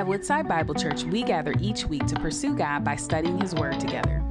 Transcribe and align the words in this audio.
At 0.00 0.06
Woodside 0.06 0.48
Bible 0.48 0.74
Church, 0.74 1.04
we 1.04 1.22
gather 1.22 1.52
each 1.60 1.84
week 1.84 2.06
to 2.06 2.14
pursue 2.14 2.56
God 2.56 2.82
by 2.82 2.96
studying 2.96 3.38
His 3.38 3.54
Word 3.54 3.78
together. 3.78 4.24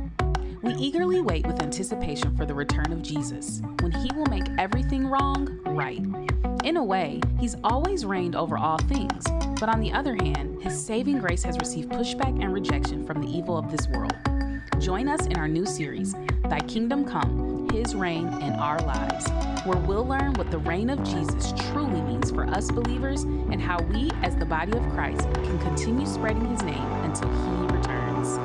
We 0.64 0.74
eagerly 0.74 1.22
wait 1.22 1.46
with 1.46 1.62
anticipation 1.62 2.36
for 2.36 2.48
the 2.48 2.56
return 2.56 2.92
of 2.92 3.04
Jesus, 3.04 3.62
when 3.82 3.92
He 3.92 4.10
will 4.16 4.26
make 4.26 4.48
everything 4.58 5.06
wrong 5.06 5.60
right. 5.66 6.04
In 6.64 6.78
a 6.78 6.84
way, 6.84 7.22
He's 7.40 7.56
always 7.64 8.04
reigned 8.04 8.36
over 8.36 8.58
all 8.58 8.80
things, 8.80 9.24
but 9.60 9.70
on 9.70 9.80
the 9.80 9.94
other 9.94 10.16
hand, 10.16 10.60
His 10.60 10.84
saving 10.84 11.20
grace 11.20 11.44
has 11.44 11.60
received 11.60 11.92
pushback 11.92 12.44
and 12.44 12.52
rejection 12.52 13.06
from 13.06 13.22
the 13.22 13.30
evil 13.30 13.56
of 13.56 13.70
this 13.70 13.88
world. 13.90 14.16
Join 14.80 15.08
us 15.08 15.28
in 15.28 15.38
our 15.38 15.48
new 15.48 15.68
series, 15.68 16.16
Thy 16.46 16.62
Kingdom 16.62 17.06
Come, 17.06 17.49
His 17.72 17.96
Reign 17.96 18.28
in 18.42 18.54
Our 18.54 18.80
Lives, 18.80 19.28
where 19.66 19.78
we'll 19.78 20.06
learn 20.06 20.34
what 20.34 20.50
the 20.52 20.58
reign 20.58 20.90
of 20.90 21.04
Jesus 21.04 21.54
truly 21.72 22.02
means 22.02 22.32
for 22.32 22.46
us 22.46 22.72
believers 22.72 23.24
and 23.24 23.62
how 23.62 23.82
we, 23.84 24.10
as 24.24 24.36
the 24.36 24.46
body 24.46 24.72
of 24.78 24.84
Christ, 24.90 25.22
can 25.34 25.60
continue 25.60 26.06
spreading 26.06 26.46
His 26.46 26.62
name 26.64 26.82
until 27.04 27.30
He 27.30 27.76
returns. 27.76 28.38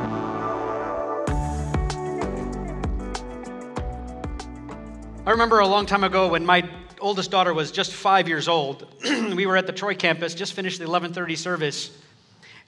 I 5.26 5.30
remember 5.30 5.60
a 5.60 5.66
long 5.66 5.86
time 5.86 6.04
ago 6.04 6.28
when 6.28 6.44
my 6.44 6.68
oldest 7.00 7.30
daughter 7.30 7.54
was 7.54 7.72
just 7.72 7.92
five 7.92 8.28
years 8.28 8.46
old. 8.46 8.86
we 9.04 9.46
were 9.46 9.56
at 9.56 9.66
the 9.66 9.72
Troy 9.72 9.94
campus, 9.94 10.34
just 10.34 10.52
finished 10.52 10.78
the 10.78 10.84
11:30 10.84 11.36
service, 11.38 11.90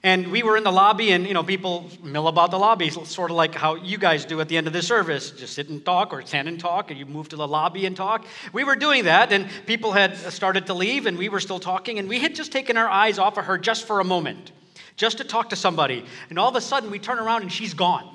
and 0.03 0.31
we 0.31 0.43
were 0.43 0.55
in 0.55 0.63
the 0.63 0.71
lobby, 0.71 1.11
and 1.11 1.25
you 1.25 1.33
know, 1.33 1.43
people 1.43 1.89
mill 2.03 2.27
about 2.27 2.51
the 2.51 2.59
lobby, 2.59 2.89
sort 2.89 3.31
of 3.31 3.37
like 3.37 3.55
how 3.55 3.75
you 3.75 3.97
guys 3.97 4.25
do 4.25 4.39
at 4.41 4.47
the 4.47 4.55
end 4.55 4.67
of 4.67 4.73
the 4.73 4.81
service. 4.81 5.31
Just 5.31 5.53
sit 5.53 5.69
and 5.69 5.83
talk, 5.83 6.13
or 6.13 6.21
stand 6.21 6.47
and 6.47 6.59
talk, 6.59 6.91
and 6.91 6.99
you 6.99 7.05
move 7.05 7.29
to 7.29 7.35
the 7.35 7.47
lobby 7.47 7.85
and 7.85 7.95
talk. 7.95 8.25
We 8.53 8.63
were 8.63 8.75
doing 8.75 9.05
that, 9.05 9.31
and 9.31 9.49
people 9.65 9.91
had 9.91 10.15
started 10.17 10.67
to 10.67 10.73
leave, 10.73 11.07
and 11.07 11.17
we 11.17 11.29
were 11.29 11.39
still 11.39 11.59
talking, 11.59 11.97
and 11.99 12.07
we 12.07 12.19
had 12.19 12.35
just 12.35 12.51
taken 12.51 12.77
our 12.77 12.87
eyes 12.87 13.17
off 13.17 13.37
of 13.37 13.45
her 13.45 13.57
just 13.57 13.87
for 13.87 13.99
a 13.99 14.03
moment, 14.03 14.51
just 14.95 15.17
to 15.17 15.23
talk 15.23 15.49
to 15.49 15.55
somebody. 15.55 16.05
And 16.29 16.37
all 16.37 16.49
of 16.49 16.55
a 16.55 16.61
sudden, 16.61 16.91
we 16.91 16.99
turn 16.99 17.19
around, 17.19 17.41
and 17.41 17.51
she's 17.51 17.73
gone. 17.73 18.07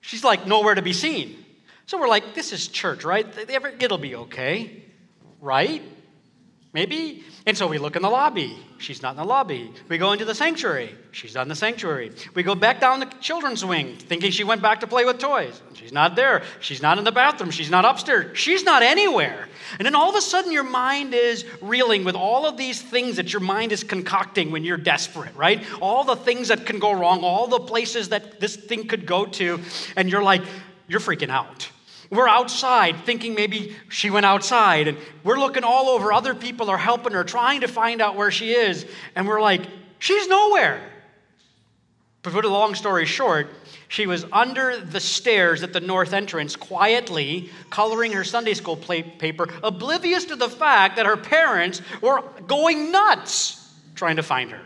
She's 0.00 0.22
like 0.22 0.46
nowhere 0.46 0.74
to 0.74 0.82
be 0.82 0.92
seen. 0.92 1.44
So 1.86 1.98
we're 1.98 2.08
like, 2.08 2.34
this 2.34 2.52
is 2.52 2.68
church, 2.68 3.04
right? 3.04 3.26
It'll 3.48 3.98
be 3.98 4.14
okay, 4.14 4.82
right? 5.40 5.82
Maybe. 6.74 7.22
And 7.46 7.56
so 7.56 7.68
we 7.68 7.78
look 7.78 7.94
in 7.94 8.02
the 8.02 8.10
lobby. 8.10 8.58
She's 8.78 9.00
not 9.00 9.12
in 9.12 9.16
the 9.18 9.24
lobby. 9.24 9.70
We 9.88 9.96
go 9.96 10.10
into 10.10 10.24
the 10.24 10.34
sanctuary. 10.34 10.92
She's 11.12 11.36
not 11.36 11.42
in 11.42 11.48
the 11.48 11.54
sanctuary. 11.54 12.10
We 12.34 12.42
go 12.42 12.56
back 12.56 12.80
down 12.80 12.98
the 12.98 13.06
children's 13.20 13.64
wing, 13.64 13.96
thinking 13.96 14.32
she 14.32 14.42
went 14.42 14.60
back 14.60 14.80
to 14.80 14.88
play 14.88 15.04
with 15.04 15.18
toys. 15.18 15.62
She's 15.74 15.92
not 15.92 16.16
there. 16.16 16.42
She's 16.58 16.82
not 16.82 16.98
in 16.98 17.04
the 17.04 17.12
bathroom. 17.12 17.52
She's 17.52 17.70
not 17.70 17.84
upstairs. 17.84 18.36
She's 18.36 18.64
not 18.64 18.82
anywhere. 18.82 19.48
And 19.78 19.86
then 19.86 19.94
all 19.94 20.10
of 20.10 20.16
a 20.16 20.20
sudden, 20.20 20.50
your 20.50 20.64
mind 20.64 21.14
is 21.14 21.44
reeling 21.62 22.02
with 22.02 22.16
all 22.16 22.44
of 22.44 22.56
these 22.56 22.82
things 22.82 23.16
that 23.16 23.32
your 23.32 23.40
mind 23.40 23.70
is 23.70 23.84
concocting 23.84 24.50
when 24.50 24.64
you're 24.64 24.76
desperate, 24.76 25.34
right? 25.36 25.62
All 25.80 26.02
the 26.02 26.16
things 26.16 26.48
that 26.48 26.66
can 26.66 26.80
go 26.80 26.92
wrong, 26.92 27.22
all 27.22 27.46
the 27.46 27.60
places 27.60 28.08
that 28.08 28.40
this 28.40 28.56
thing 28.56 28.88
could 28.88 29.06
go 29.06 29.26
to. 29.26 29.60
And 29.96 30.10
you're 30.10 30.24
like, 30.24 30.42
you're 30.88 31.00
freaking 31.00 31.30
out. 31.30 31.70
We're 32.14 32.28
outside 32.28 33.04
thinking 33.04 33.34
maybe 33.34 33.74
she 33.88 34.08
went 34.08 34.24
outside, 34.24 34.86
and 34.88 34.98
we're 35.24 35.38
looking 35.38 35.64
all 35.64 35.88
over. 35.88 36.12
Other 36.12 36.34
people 36.34 36.70
are 36.70 36.78
helping 36.78 37.12
her, 37.12 37.24
trying 37.24 37.62
to 37.62 37.68
find 37.68 38.00
out 38.00 38.14
where 38.14 38.30
she 38.30 38.52
is, 38.52 38.86
and 39.16 39.26
we're 39.26 39.40
like, 39.40 39.62
she's 39.98 40.28
nowhere. 40.28 40.80
But 42.22 42.32
put 42.32 42.44
a 42.44 42.48
long 42.48 42.74
story 42.74 43.04
short, 43.04 43.48
she 43.88 44.06
was 44.06 44.24
under 44.32 44.78
the 44.78 45.00
stairs 45.00 45.62
at 45.62 45.72
the 45.72 45.80
north 45.80 46.12
entrance, 46.12 46.56
quietly 46.56 47.50
coloring 47.68 48.12
her 48.12 48.24
Sunday 48.24 48.54
school 48.54 48.76
paper, 48.76 49.48
oblivious 49.62 50.24
to 50.26 50.36
the 50.36 50.48
fact 50.48 50.96
that 50.96 51.06
her 51.06 51.16
parents 51.16 51.82
were 52.00 52.22
going 52.46 52.90
nuts 52.92 53.72
trying 53.94 54.16
to 54.16 54.22
find 54.22 54.52
her. 54.52 54.62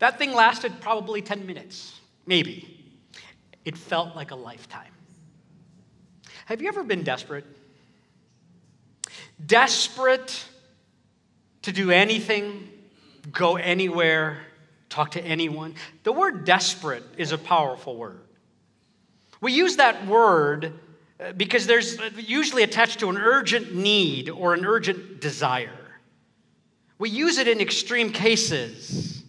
That 0.00 0.18
thing 0.18 0.34
lasted 0.34 0.80
probably 0.80 1.22
10 1.22 1.46
minutes, 1.46 1.98
maybe. 2.26 2.71
It 3.64 3.76
felt 3.76 4.16
like 4.16 4.30
a 4.30 4.36
lifetime. 4.36 4.92
Have 6.46 6.60
you 6.60 6.68
ever 6.68 6.82
been 6.82 7.02
desperate? 7.02 7.44
Desperate 9.44 10.44
to 11.62 11.72
do 11.72 11.90
anything, 11.90 12.68
go 13.30 13.56
anywhere, 13.56 14.38
talk 14.88 15.12
to 15.12 15.24
anyone? 15.24 15.74
The 16.02 16.12
word 16.12 16.44
desperate 16.44 17.04
is 17.16 17.32
a 17.32 17.38
powerful 17.38 17.96
word. 17.96 18.20
We 19.40 19.52
use 19.52 19.76
that 19.76 20.06
word 20.06 20.78
uh, 21.18 21.32
because 21.32 21.66
there's 21.66 21.98
usually 22.16 22.62
attached 22.62 23.00
to 23.00 23.10
an 23.10 23.16
urgent 23.16 23.74
need 23.74 24.28
or 24.28 24.54
an 24.54 24.64
urgent 24.64 25.20
desire. 25.20 25.70
We 26.98 27.10
use 27.10 27.38
it 27.38 27.48
in 27.48 27.60
extreme 27.60 28.12
cases, 28.12 29.24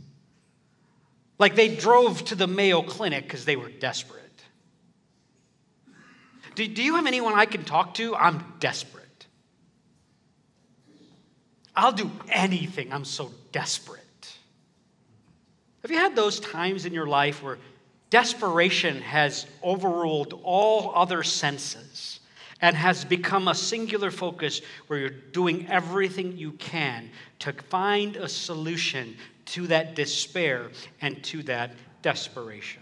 like 1.40 1.56
they 1.56 1.76
drove 1.76 2.24
to 2.26 2.36
the 2.36 2.46
Mayo 2.46 2.84
Clinic 2.84 3.24
because 3.24 3.46
they 3.46 3.56
were 3.56 3.70
desperate. 3.70 4.23
Do, 6.56 6.68
do 6.68 6.84
you 6.84 6.96
have 6.96 7.08
anyone 7.08 7.34
I 7.34 7.46
can 7.46 7.64
talk 7.64 7.96
to? 7.96 8.16
I'm 8.16 8.44
desperate. 8.60 9.04
I'll 11.76 11.92
do 11.92 12.12
anything. 12.30 12.94
I'm 12.94 13.06
so 13.06 13.32
desperate. 13.52 14.02
Have 15.82 15.92
you 15.92 15.98
had 15.98 16.16
those 16.16 16.40
times 16.40 16.86
in 16.86 16.94
your 16.94 17.08
life 17.08 17.44
where 17.44 17.58
desperation 18.10 19.02
has 19.02 19.48
overruled 19.64 20.40
all 20.44 20.94
other 20.96 21.24
senses 21.24 22.20
and 22.62 22.76
has 22.76 23.04
become 23.04 23.48
a 23.48 23.56
singular 23.56 24.12
focus 24.12 24.62
where 24.88 25.00
you're 25.00 25.10
doing 25.10 25.68
everything 25.70 26.38
you 26.38 26.54
can 26.54 27.10
to 27.40 27.52
find 27.54 28.16
a 28.16 28.30
solution 28.30 29.18
to 29.46 29.68
that 29.68 29.96
despair 29.96 30.70
and 31.02 31.22
to 31.24 31.44
that 31.44 31.72
desperation? 32.02 32.82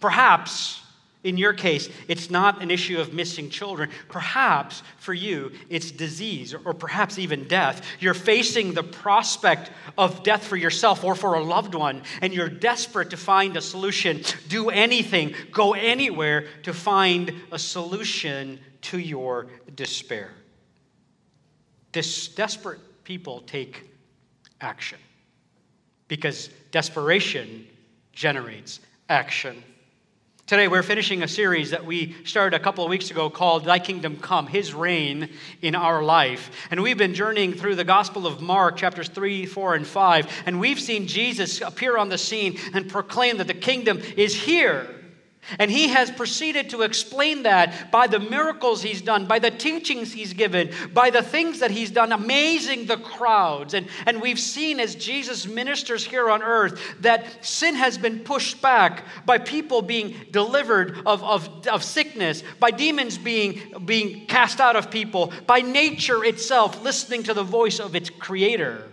Perhaps 0.00 0.82
in 1.24 1.36
your 1.36 1.52
case, 1.52 1.88
it's 2.08 2.30
not 2.30 2.62
an 2.62 2.70
issue 2.70 3.00
of 3.00 3.12
missing 3.12 3.48
children. 3.48 3.90
Perhaps 4.08 4.82
for 4.98 5.14
you, 5.14 5.52
it's 5.68 5.92
disease 5.92 6.52
or 6.52 6.74
perhaps 6.74 7.18
even 7.18 7.46
death. 7.46 7.86
You're 8.00 8.12
facing 8.14 8.74
the 8.74 8.82
prospect 8.82 9.70
of 9.96 10.24
death 10.24 10.44
for 10.44 10.56
yourself 10.56 11.04
or 11.04 11.14
for 11.14 11.34
a 11.34 11.42
loved 11.42 11.76
one, 11.76 12.02
and 12.20 12.34
you're 12.34 12.48
desperate 12.48 13.10
to 13.10 13.16
find 13.16 13.56
a 13.56 13.60
solution. 13.60 14.22
Do 14.48 14.70
anything, 14.70 15.34
go 15.52 15.74
anywhere 15.74 16.46
to 16.64 16.74
find 16.74 17.32
a 17.52 17.58
solution 17.58 18.58
to 18.82 18.98
your 18.98 19.46
despair. 19.76 20.32
This 21.92 22.28
desperate 22.28 22.80
people 23.04 23.42
take 23.42 23.90
action 24.60 24.98
because 26.08 26.48
desperation 26.72 27.66
generates 28.12 28.80
action. 29.08 29.62
Today, 30.52 30.68
we're 30.68 30.82
finishing 30.82 31.22
a 31.22 31.28
series 31.28 31.70
that 31.70 31.86
we 31.86 32.14
started 32.24 32.54
a 32.54 32.62
couple 32.62 32.84
of 32.84 32.90
weeks 32.90 33.10
ago 33.10 33.30
called 33.30 33.64
Thy 33.64 33.78
Kingdom 33.78 34.18
Come, 34.18 34.46
His 34.46 34.74
Reign 34.74 35.30
in 35.62 35.74
Our 35.74 36.02
Life. 36.02 36.50
And 36.70 36.82
we've 36.82 36.98
been 36.98 37.14
journeying 37.14 37.54
through 37.54 37.76
the 37.76 37.84
Gospel 37.84 38.26
of 38.26 38.42
Mark, 38.42 38.76
chapters 38.76 39.08
3, 39.08 39.46
4, 39.46 39.76
and 39.76 39.86
5. 39.86 40.42
And 40.44 40.60
we've 40.60 40.78
seen 40.78 41.06
Jesus 41.06 41.62
appear 41.62 41.96
on 41.96 42.10
the 42.10 42.18
scene 42.18 42.58
and 42.74 42.86
proclaim 42.86 43.38
that 43.38 43.46
the 43.46 43.54
kingdom 43.54 44.02
is 44.18 44.34
here. 44.34 45.01
And 45.58 45.70
he 45.70 45.88
has 45.88 46.10
proceeded 46.10 46.70
to 46.70 46.82
explain 46.82 47.42
that 47.42 47.90
by 47.90 48.06
the 48.06 48.20
miracles 48.20 48.80
he's 48.80 49.02
done, 49.02 49.26
by 49.26 49.40
the 49.40 49.50
teachings 49.50 50.12
he's 50.12 50.32
given, 50.32 50.70
by 50.94 51.10
the 51.10 51.22
things 51.22 51.58
that 51.60 51.72
he's 51.72 51.90
done, 51.90 52.12
amazing 52.12 52.86
the 52.86 52.96
crowds. 52.96 53.74
And, 53.74 53.88
and 54.06 54.22
we've 54.22 54.38
seen 54.38 54.78
as 54.78 54.94
Jesus 54.94 55.46
ministers 55.46 56.04
here 56.04 56.30
on 56.30 56.42
earth 56.42 56.80
that 57.00 57.44
sin 57.44 57.74
has 57.74 57.98
been 57.98 58.20
pushed 58.20 58.62
back 58.62 59.04
by 59.26 59.38
people 59.38 59.82
being 59.82 60.14
delivered 60.30 61.02
of, 61.04 61.24
of, 61.24 61.66
of 61.66 61.82
sickness, 61.82 62.44
by 62.60 62.70
demons 62.70 63.18
being, 63.18 63.60
being 63.84 64.26
cast 64.26 64.60
out 64.60 64.76
of 64.76 64.92
people, 64.92 65.32
by 65.46 65.60
nature 65.60 66.24
itself 66.24 66.82
listening 66.82 67.24
to 67.24 67.34
the 67.34 67.42
voice 67.42 67.80
of 67.80 67.96
its 67.96 68.10
creator. 68.10 68.91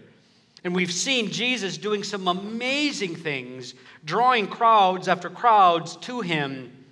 And 0.63 0.75
we've 0.75 0.91
seen 0.91 1.31
Jesus 1.31 1.77
doing 1.77 2.03
some 2.03 2.27
amazing 2.27 3.15
things, 3.15 3.73
drawing 4.03 4.47
crowds 4.47 5.07
after 5.07 5.29
crowds 5.29 5.95
to 5.97 6.21
him 6.21 6.85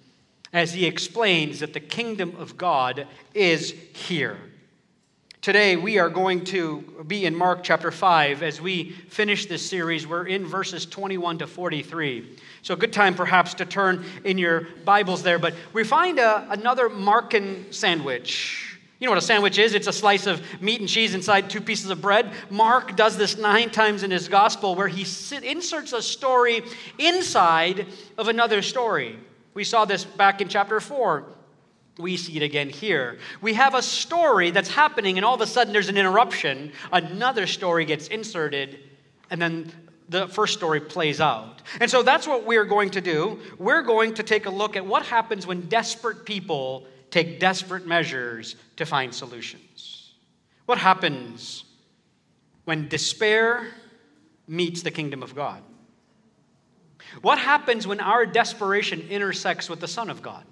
as 0.53 0.73
he 0.73 0.85
explains 0.85 1.59
that 1.59 1.73
the 1.73 1.79
kingdom 1.79 2.35
of 2.37 2.57
God 2.57 3.07
is 3.33 3.71
here. 3.93 4.37
Today, 5.41 5.77
we 5.77 5.97
are 5.97 6.09
going 6.09 6.43
to 6.45 7.05
be 7.07 7.25
in 7.25 7.33
Mark 7.33 7.63
chapter 7.63 7.89
5 7.89 8.43
as 8.43 8.59
we 8.59 8.91
finish 8.91 9.45
this 9.45 9.67
series. 9.67 10.05
We're 10.05 10.27
in 10.27 10.45
verses 10.45 10.85
21 10.85 11.37
to 11.37 11.47
43. 11.47 12.37
So, 12.63 12.75
good 12.75 12.91
time 12.91 13.15
perhaps 13.15 13.53
to 13.53 13.65
turn 13.65 14.03
in 14.25 14.37
your 14.37 14.67
Bibles 14.83 15.23
there. 15.23 15.39
But 15.39 15.53
we 15.71 15.85
find 15.85 16.19
a, 16.19 16.47
another 16.49 16.89
Markan 16.89 17.73
sandwich 17.73 18.66
you 18.99 19.05
know 19.05 19.11
what 19.11 19.19
a 19.19 19.25
sandwich 19.25 19.59
is? 19.59 19.75
It's 19.75 19.88
a 19.88 19.94
slice 19.94 20.25
of 20.25 20.41
meat 20.59 20.79
and 20.79 20.89
cheese 20.89 21.13
inside 21.13 21.49
two 21.49 21.61
pieces 21.61 21.91
of 21.91 22.01
bread. 22.01 22.31
Mark 22.49 22.95
does 22.95 23.15
this 23.15 23.38
nine 23.38 23.69
times 23.69 24.01
in 24.01 24.09
his 24.09 24.27
gospel 24.27 24.73
where 24.73 24.88
he 24.88 25.05
inserts 25.44 25.94
a 25.94 26.01
story 26.01 26.63
inside 26.97 27.85
of 28.17 28.27
another 28.27 28.63
story. 28.63 29.19
We 29.53 29.63
saw 29.63 29.85
this 29.85 30.03
back 30.03 30.41
in 30.41 30.47
chapter 30.47 30.79
4. 30.79 31.25
we 31.99 32.17
see 32.17 32.38
it 32.38 32.44
again 32.44 32.69
here. 32.69 33.19
We 33.39 33.53
have 33.53 33.75
a 33.75 33.81
story 33.83 34.49
that's 34.49 34.69
happening, 34.69 35.17
and 35.17 35.25
all 35.25 35.35
of 35.35 35.41
a 35.41 35.47
sudden 35.47 35.73
there's 35.73 35.89
an 35.89 35.97
interruption. 35.97 36.71
Another 36.91 37.45
story 37.45 37.85
gets 37.85 38.07
inserted, 38.07 38.79
and 39.29 39.39
then 39.39 39.71
the 40.09 40.27
first 40.27 40.53
story 40.53 40.79
plays 40.79 41.21
out. 41.21 41.61
And 41.79 41.89
so 41.89 42.01
that's 42.01 42.27
what 42.27 42.45
we're 42.45 42.65
going 42.65 42.91
to 42.91 43.01
do. 43.01 43.39
We're 43.59 43.81
going 43.83 44.15
to 44.15 44.23
take 44.23 44.45
a 44.47 44.49
look 44.49 44.75
at 44.75 44.85
what 44.85 45.05
happens 45.05 45.45
when 45.45 45.67
desperate 45.67 46.25
people 46.25 46.88
take 47.12 47.39
desperate 47.39 47.86
measures 47.86 48.56
to 48.75 48.86
find 48.86 49.13
solutions. 49.13 50.13
What 50.65 50.77
happens 50.77 51.63
when 52.65 52.88
despair 52.88 53.68
meets 54.48 54.81
the 54.81 54.92
kingdom 54.92 55.24
of 55.24 55.36
God? 55.36 55.62
What 57.21 57.39
happens 57.39 57.88
when 57.88 58.00
our 58.00 58.25
desperation 58.25 59.01
intersects 59.09 59.69
with 59.69 59.80
the 59.80 59.88
Son 59.88 60.09
of 60.09 60.21
God? 60.21 60.44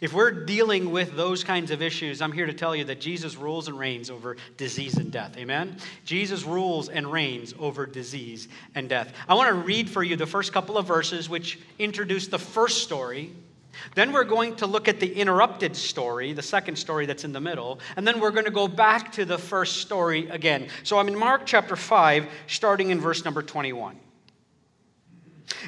If 0.00 0.12
we're 0.12 0.30
dealing 0.30 0.90
with 0.90 1.16
those 1.16 1.42
kinds 1.42 1.70
of 1.70 1.80
issues, 1.80 2.20
I'm 2.20 2.32
here 2.32 2.46
to 2.46 2.52
tell 2.52 2.76
you 2.76 2.84
that 2.84 3.00
Jesus 3.00 3.36
rules 3.36 3.68
and 3.68 3.78
reigns 3.78 4.10
over 4.10 4.36
disease 4.56 4.96
and 4.98 5.10
death. 5.10 5.36
Amen? 5.38 5.78
Jesus 6.04 6.44
rules 6.44 6.88
and 6.88 7.10
reigns 7.10 7.54
over 7.58 7.86
disease 7.86 8.48
and 8.74 8.88
death. 8.88 9.14
I 9.26 9.34
want 9.34 9.48
to 9.48 9.54
read 9.54 9.88
for 9.88 10.02
you 10.02 10.16
the 10.16 10.26
first 10.26 10.52
couple 10.52 10.76
of 10.76 10.86
verses 10.86 11.30
which 11.30 11.58
introduce 11.78 12.26
the 12.26 12.38
first 12.38 12.82
story. 12.82 13.32
Then 13.94 14.12
we're 14.12 14.24
going 14.24 14.56
to 14.56 14.66
look 14.66 14.88
at 14.88 15.00
the 15.00 15.12
interrupted 15.12 15.76
story, 15.76 16.32
the 16.32 16.42
second 16.42 16.76
story 16.76 17.06
that's 17.06 17.24
in 17.24 17.32
the 17.32 17.40
middle, 17.40 17.80
and 17.96 18.06
then 18.06 18.20
we're 18.20 18.30
going 18.30 18.44
to 18.44 18.50
go 18.50 18.68
back 18.68 19.12
to 19.12 19.24
the 19.24 19.38
first 19.38 19.78
story 19.78 20.28
again. 20.28 20.68
So 20.82 20.98
I'm 20.98 21.08
in 21.08 21.18
Mark 21.18 21.42
chapter 21.44 21.76
5, 21.76 22.26
starting 22.46 22.90
in 22.90 23.00
verse 23.00 23.24
number 23.24 23.42
21. 23.42 23.98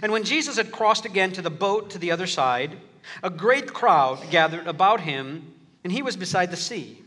And 0.03 0.13
when 0.13 0.25
Jesus 0.25 0.57
had 0.57 0.73
crossed 0.73 1.05
again 1.05 1.33
to 1.33 1.43
the 1.43 1.51
boat 1.51 1.91
to 1.91 1.99
the 1.99 2.11
other 2.11 2.27
side, 2.27 2.77
a 3.23 3.31
great 3.31 3.73
crowd 3.73 4.19
gathered 4.31 4.67
about 4.67 5.01
him, 5.01 5.55
and 5.85 5.93
he 5.93 6.03
was 6.03 6.17
beside 6.17 6.51
the 6.51 6.57
sea. 6.57 7.03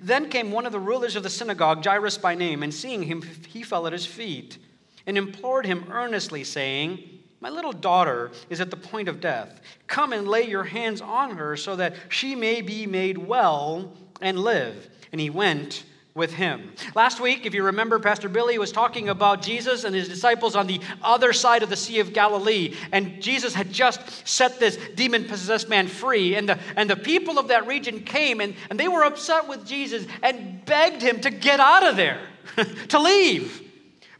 Then 0.00 0.28
came 0.28 0.50
one 0.50 0.66
of 0.66 0.72
the 0.72 0.80
rulers 0.80 1.16
of 1.16 1.22
the 1.22 1.30
synagogue, 1.30 1.84
Jairus 1.84 2.18
by 2.18 2.34
name, 2.34 2.62
and 2.62 2.74
seeing 2.74 3.02
him, 3.02 3.22
he 3.48 3.62
fell 3.62 3.86
at 3.86 3.92
his 3.92 4.06
feet 4.06 4.58
and 5.06 5.16
implored 5.16 5.66
him 5.66 5.86
earnestly, 5.90 6.44
saying, 6.44 7.17
My 7.40 7.50
little 7.50 7.72
daughter 7.72 8.32
is 8.50 8.60
at 8.60 8.70
the 8.70 8.76
point 8.76 9.08
of 9.08 9.20
death. 9.20 9.60
Come 9.86 10.12
and 10.12 10.26
lay 10.26 10.48
your 10.48 10.64
hands 10.64 11.00
on 11.00 11.36
her 11.36 11.56
so 11.56 11.76
that 11.76 11.94
she 12.08 12.34
may 12.34 12.60
be 12.60 12.86
made 12.86 13.16
well 13.18 13.92
and 14.20 14.40
live. 14.40 14.90
And 15.12 15.20
he 15.20 15.30
went 15.30 15.84
with 16.18 16.32
him. 16.32 16.72
Last 16.96 17.20
week, 17.20 17.46
if 17.46 17.54
you 17.54 17.62
remember, 17.62 18.00
Pastor 18.00 18.28
Billy 18.28 18.58
was 18.58 18.72
talking 18.72 19.08
about 19.08 19.40
Jesus 19.40 19.84
and 19.84 19.94
his 19.94 20.08
disciples 20.08 20.56
on 20.56 20.66
the 20.66 20.80
other 21.00 21.32
side 21.32 21.62
of 21.62 21.70
the 21.70 21.76
Sea 21.76 22.00
of 22.00 22.12
Galilee. 22.12 22.74
And 22.90 23.22
Jesus 23.22 23.54
had 23.54 23.72
just 23.72 24.26
set 24.26 24.58
this 24.58 24.76
demon 24.96 25.24
possessed 25.26 25.68
man 25.68 25.86
free. 25.86 26.34
And 26.34 26.48
the, 26.48 26.58
and 26.74 26.90
the 26.90 26.96
people 26.96 27.38
of 27.38 27.48
that 27.48 27.68
region 27.68 28.02
came 28.02 28.40
and, 28.40 28.54
and 28.68 28.80
they 28.80 28.88
were 28.88 29.04
upset 29.04 29.46
with 29.46 29.64
Jesus 29.64 30.06
and 30.24 30.64
begged 30.64 31.00
him 31.00 31.20
to 31.20 31.30
get 31.30 31.60
out 31.60 31.86
of 31.86 31.94
there, 31.94 32.20
to 32.88 32.98
leave, 32.98 33.62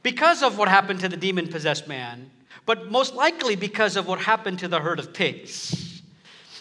because 0.04 0.44
of 0.44 0.56
what 0.56 0.68
happened 0.68 1.00
to 1.00 1.08
the 1.08 1.16
demon 1.16 1.48
possessed 1.48 1.88
man, 1.88 2.30
but 2.68 2.90
most 2.90 3.14
likely 3.14 3.56
because 3.56 3.96
of 3.96 4.06
what 4.06 4.18
happened 4.18 4.58
to 4.58 4.68
the 4.68 4.78
herd 4.78 4.98
of 4.98 5.14
pigs. 5.14 6.02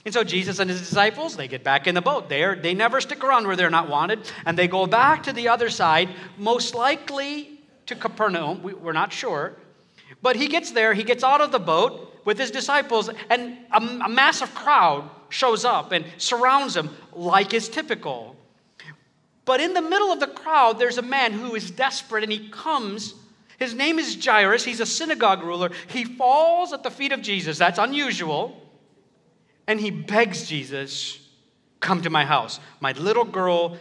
And 0.06 0.14
so 0.14 0.24
Jesus 0.24 0.60
and 0.60 0.70
his 0.70 0.80
disciples, 0.80 1.36
they 1.36 1.50
get 1.50 1.66
back 1.66 1.86
in 1.86 1.96
the 1.96 2.02
boat. 2.02 2.30
They, 2.30 2.46
are, 2.46 2.56
they 2.56 2.74
never 2.74 3.02
stick 3.02 3.26
around 3.26 3.46
where 3.46 3.58
they're 3.58 3.70
not 3.70 3.90
wanted. 3.90 4.20
And 4.46 4.58
they 4.58 4.70
go 4.70 4.88
back 4.88 5.24
to 5.24 5.34
the 5.34 5.50
other 5.50 5.70
side, 5.70 6.08
most 6.38 6.74
likely 6.74 7.60
to 7.88 7.96
Capernaum. 7.96 8.64
We, 8.64 8.74
we're 8.74 8.94
not 8.94 9.12
sure. 9.12 9.58
But 10.22 10.38
he 10.38 10.48
gets 10.48 10.72
there, 10.72 10.94
he 10.94 11.04
gets 11.04 11.26
out 11.26 11.42
of 11.42 11.52
the 11.52 11.60
boat 11.60 12.22
with 12.24 12.38
his 12.38 12.52
disciples, 12.52 13.10
and 13.30 13.58
a, 13.74 14.06
a 14.06 14.08
massive 14.08 14.56
crowd 14.56 15.10
shows 15.28 15.66
up 15.66 15.92
and 15.92 16.06
surrounds 16.18 16.78
him, 16.78 16.90
like 17.12 17.54
is 17.54 17.68
typical. 17.68 18.38
But 19.44 19.60
in 19.60 19.74
the 19.74 19.82
middle 19.82 20.14
of 20.14 20.22
the 20.22 20.28
crowd, 20.28 20.80
there's 20.80 21.00
a 21.00 21.02
man 21.02 21.34
who 21.34 21.54
is 21.54 21.70
desperate, 21.70 22.24
and 22.24 22.32
he 22.32 22.48
comes. 22.48 23.14
His 23.58 23.74
name 23.74 24.00
is 24.00 24.24
Jairus. 24.24 24.64
He's 24.64 24.80
a 24.80 24.86
synagogue 24.86 25.44
ruler. 25.44 25.72
He 25.88 26.04
falls 26.04 26.74
at 26.74 26.84
the 26.84 26.92
feet 26.92 27.12
of 27.12 27.22
Jesus. 27.22 27.58
That's 27.58 27.80
unusual 27.80 28.62
and 29.68 29.80
he 29.80 29.92
begs 29.92 30.48
Jesus, 30.48 31.20
Come 31.80 32.02
to 32.02 32.10
my 32.10 32.26
house. 32.26 32.60
My 32.80 32.94
little 32.94 33.24
girl 33.24 33.78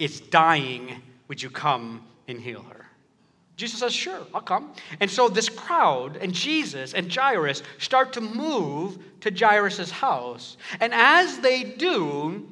is 0.00 0.20
dying. 0.20 1.00
Would 1.28 1.40
you 1.40 1.48
come 1.48 2.04
and 2.26 2.40
heal 2.40 2.62
her? 2.62 2.86
Jesus 3.56 3.78
says, 3.78 3.92
Sure, 3.92 4.18
I'll 4.34 4.40
come. 4.40 4.72
And 4.98 5.08
so 5.08 5.28
this 5.28 5.48
crowd 5.48 6.16
and 6.16 6.32
Jesus 6.32 6.92
and 6.92 7.12
Jairus 7.12 7.62
start 7.78 8.14
to 8.14 8.20
move 8.20 8.98
to 9.20 9.30
Jairus' 9.30 9.92
house. 9.92 10.56
And 10.80 10.92
as 10.92 11.38
they 11.38 11.62
do, 11.62 12.48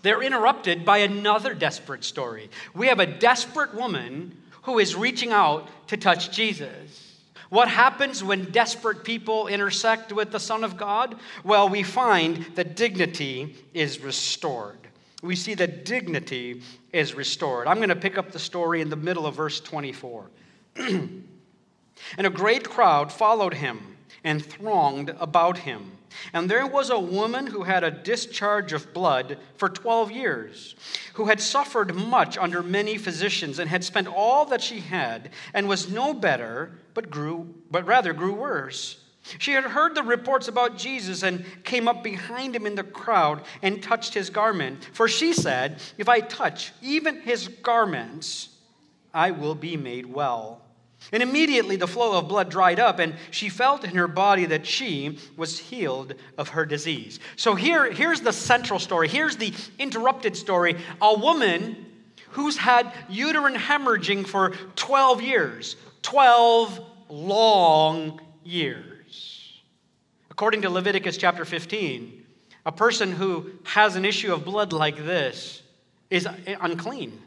they're 0.00 0.22
interrupted 0.22 0.86
by 0.86 0.98
another 0.98 1.52
desperate 1.52 2.02
story. 2.02 2.48
We 2.74 2.86
have 2.86 3.00
a 3.00 3.06
desperate 3.06 3.74
woman 3.74 4.36
who 4.64 4.78
is 4.78 4.94
reaching 4.96 5.30
out 5.30 5.68
to 5.88 5.96
touch 5.96 6.30
Jesus. 6.30 7.20
What 7.50 7.68
happens 7.68 8.24
when 8.24 8.50
desperate 8.50 9.04
people 9.04 9.46
intersect 9.46 10.12
with 10.12 10.32
the 10.32 10.40
Son 10.40 10.64
of 10.64 10.76
God? 10.76 11.16
Well, 11.44 11.68
we 11.68 11.82
find 11.82 12.44
that 12.56 12.74
dignity 12.74 13.54
is 13.72 14.00
restored. 14.00 14.78
We 15.22 15.36
see 15.36 15.54
that 15.54 15.84
dignity 15.84 16.62
is 16.92 17.14
restored. 17.14 17.66
I'm 17.66 17.76
going 17.76 17.90
to 17.90 17.96
pick 17.96 18.18
up 18.18 18.32
the 18.32 18.38
story 18.38 18.80
in 18.80 18.90
the 18.90 18.96
middle 18.96 19.26
of 19.26 19.36
verse 19.36 19.60
24. 19.60 20.26
and 20.76 21.24
a 22.18 22.30
great 22.30 22.68
crowd 22.68 23.12
followed 23.12 23.54
him 23.54 23.96
and 24.24 24.44
thronged 24.44 25.10
about 25.20 25.58
him. 25.58 25.93
And 26.32 26.50
there 26.50 26.66
was 26.66 26.90
a 26.90 26.98
woman 26.98 27.46
who 27.46 27.62
had 27.62 27.84
a 27.84 27.90
discharge 27.90 28.72
of 28.72 28.92
blood 28.92 29.38
for 29.56 29.68
12 29.68 30.10
years, 30.10 30.74
who 31.14 31.26
had 31.26 31.40
suffered 31.40 31.94
much 31.94 32.36
under 32.38 32.62
many 32.62 32.98
physicians 32.98 33.58
and 33.58 33.68
had 33.70 33.84
spent 33.84 34.08
all 34.08 34.44
that 34.46 34.62
she 34.62 34.80
had 34.80 35.30
and 35.52 35.68
was 35.68 35.90
no 35.90 36.14
better, 36.14 36.72
but 36.94 37.10
grew 37.10 37.54
but 37.70 37.86
rather 37.86 38.12
grew 38.12 38.34
worse. 38.34 39.00
She 39.38 39.52
had 39.52 39.64
heard 39.64 39.94
the 39.94 40.02
reports 40.02 40.48
about 40.48 40.76
Jesus 40.76 41.22
and 41.22 41.44
came 41.64 41.88
up 41.88 42.04
behind 42.04 42.54
him 42.54 42.66
in 42.66 42.74
the 42.74 42.82
crowd 42.82 43.42
and 43.62 43.82
touched 43.82 44.12
his 44.12 44.28
garment. 44.28 44.84
For 44.92 45.08
she 45.08 45.32
said, 45.32 45.80
If 45.96 46.08
I 46.08 46.20
touch 46.20 46.72
even 46.82 47.22
his 47.22 47.48
garments, 47.48 48.50
I 49.14 49.30
will 49.30 49.54
be 49.54 49.76
made 49.76 50.06
well. 50.06 50.63
And 51.12 51.22
immediately 51.22 51.76
the 51.76 51.86
flow 51.86 52.18
of 52.18 52.28
blood 52.28 52.50
dried 52.50 52.80
up, 52.80 52.98
and 52.98 53.14
she 53.30 53.48
felt 53.48 53.84
in 53.84 53.94
her 53.96 54.08
body 54.08 54.46
that 54.46 54.66
she 54.66 55.18
was 55.36 55.58
healed 55.58 56.14
of 56.38 56.48
her 56.50 56.66
disease. 56.66 57.20
So 57.36 57.54
here, 57.54 57.90
here's 57.90 58.20
the 58.20 58.32
central 58.32 58.78
story. 58.78 59.08
Here's 59.08 59.36
the 59.36 59.52
interrupted 59.78 60.36
story. 60.36 60.76
A 61.00 61.18
woman 61.18 61.86
who's 62.30 62.56
had 62.56 62.92
uterine 63.08 63.54
hemorrhaging 63.54 64.26
for 64.26 64.50
12 64.76 65.22
years. 65.22 65.76
12 66.02 66.80
long 67.08 68.20
years. 68.42 69.62
According 70.30 70.62
to 70.62 70.70
Leviticus 70.70 71.16
chapter 71.16 71.44
15, 71.44 72.24
a 72.66 72.72
person 72.72 73.12
who 73.12 73.52
has 73.64 73.94
an 73.94 74.04
issue 74.04 74.32
of 74.32 74.44
blood 74.44 74.72
like 74.72 74.96
this 74.96 75.62
is 76.10 76.26
unclean, 76.60 77.20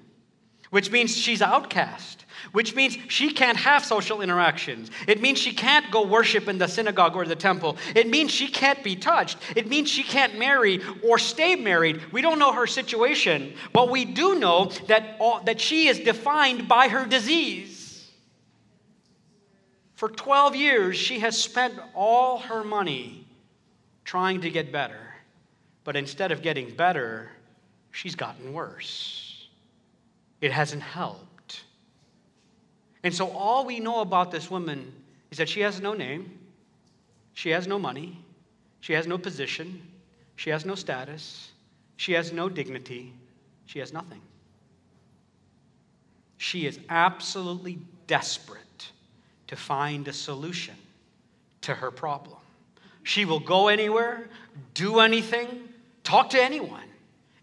which 0.70 0.92
means 0.92 1.16
she's 1.16 1.42
outcast 1.42 2.18
which 2.52 2.76
means 2.76 2.98
she 3.08 3.32
can't 3.32 3.58
have 3.58 3.84
social 3.84 4.22
interactions. 4.22 4.90
It 5.08 5.22
means 5.22 5.38
she 5.40 5.54
can't 5.54 5.90
go 5.92 6.06
worship 6.06 6.48
in 6.48 6.58
the 6.58 6.68
synagogue 6.68 7.16
or 7.16 7.26
the 7.26 7.36
temple. 7.36 7.78
It 7.96 8.10
means 8.10 8.32
she 8.32 8.48
can't 8.48 8.84
be 8.84 8.96
touched. 8.96 9.38
It 9.56 9.68
means 9.68 9.90
she 9.90 10.04
can't 10.04 10.38
marry 10.38 10.82
or 11.04 11.20
stay 11.20 11.56
married. 11.56 12.02
We 12.12 12.22
don't 12.22 12.40
know 12.40 12.54
her 12.54 12.68
situation, 12.68 13.54
but 13.74 13.90
we 13.90 14.06
do 14.06 14.40
know 14.40 14.72
that, 14.88 15.18
all, 15.20 15.42
that 15.44 15.60
she 15.60 15.88
is 15.88 16.00
defined 16.00 16.68
by 16.68 16.88
her 16.88 17.06
disease. 17.06 18.10
For 19.96 20.10
12 20.10 20.56
years, 20.56 20.98
she 20.98 21.20
has 21.20 21.38
spent 21.38 21.74
all 21.96 22.38
her 22.40 22.64
money 22.64 23.26
trying 24.06 24.42
to 24.42 24.50
get 24.50 24.72
better. 24.72 25.16
But 25.84 25.96
instead 25.96 26.32
of 26.32 26.42
getting 26.42 26.76
better, 26.76 27.32
she's 27.92 28.16
gotten 28.16 28.54
worse. 28.54 29.27
It 30.42 30.52
hasn't 30.52 30.84
helped. 30.84 31.64
And 33.04 33.14
so 33.14 33.30
all 33.30 33.66
we 33.66 33.80
know 33.80 34.02
about 34.02 34.32
this 34.32 34.52
woman 34.52 34.94
is 35.32 35.38
that 35.38 35.50
she 35.50 35.62
has 35.62 35.82
no 35.82 35.94
name, 35.94 36.40
she 37.34 37.50
has 37.52 37.68
no 37.68 37.80
money, 37.80 38.24
she 38.80 38.94
has 38.94 39.08
no 39.08 39.18
position, 39.18 39.82
she 40.36 40.50
has 40.50 40.66
no 40.66 40.76
status, 40.76 41.52
she 41.96 42.14
has 42.14 42.32
no 42.32 42.50
dignity, 42.50 43.14
she 43.66 43.80
has 43.80 43.94
nothing. 43.94 44.22
She 46.38 46.66
is 46.66 46.80
absolutely 46.90 47.80
desperate 48.06 48.92
to 49.48 49.56
find 49.56 50.08
a 50.08 50.14
solution 50.14 50.76
to 51.62 51.74
her 51.74 51.92
problem. 51.92 52.38
She 53.04 53.26
will 53.26 53.40
go 53.40 53.70
anywhere, 53.70 54.30
do 54.74 55.00
anything, 55.00 55.70
talk 56.04 56.30
to 56.32 56.42
anyone 56.42 56.84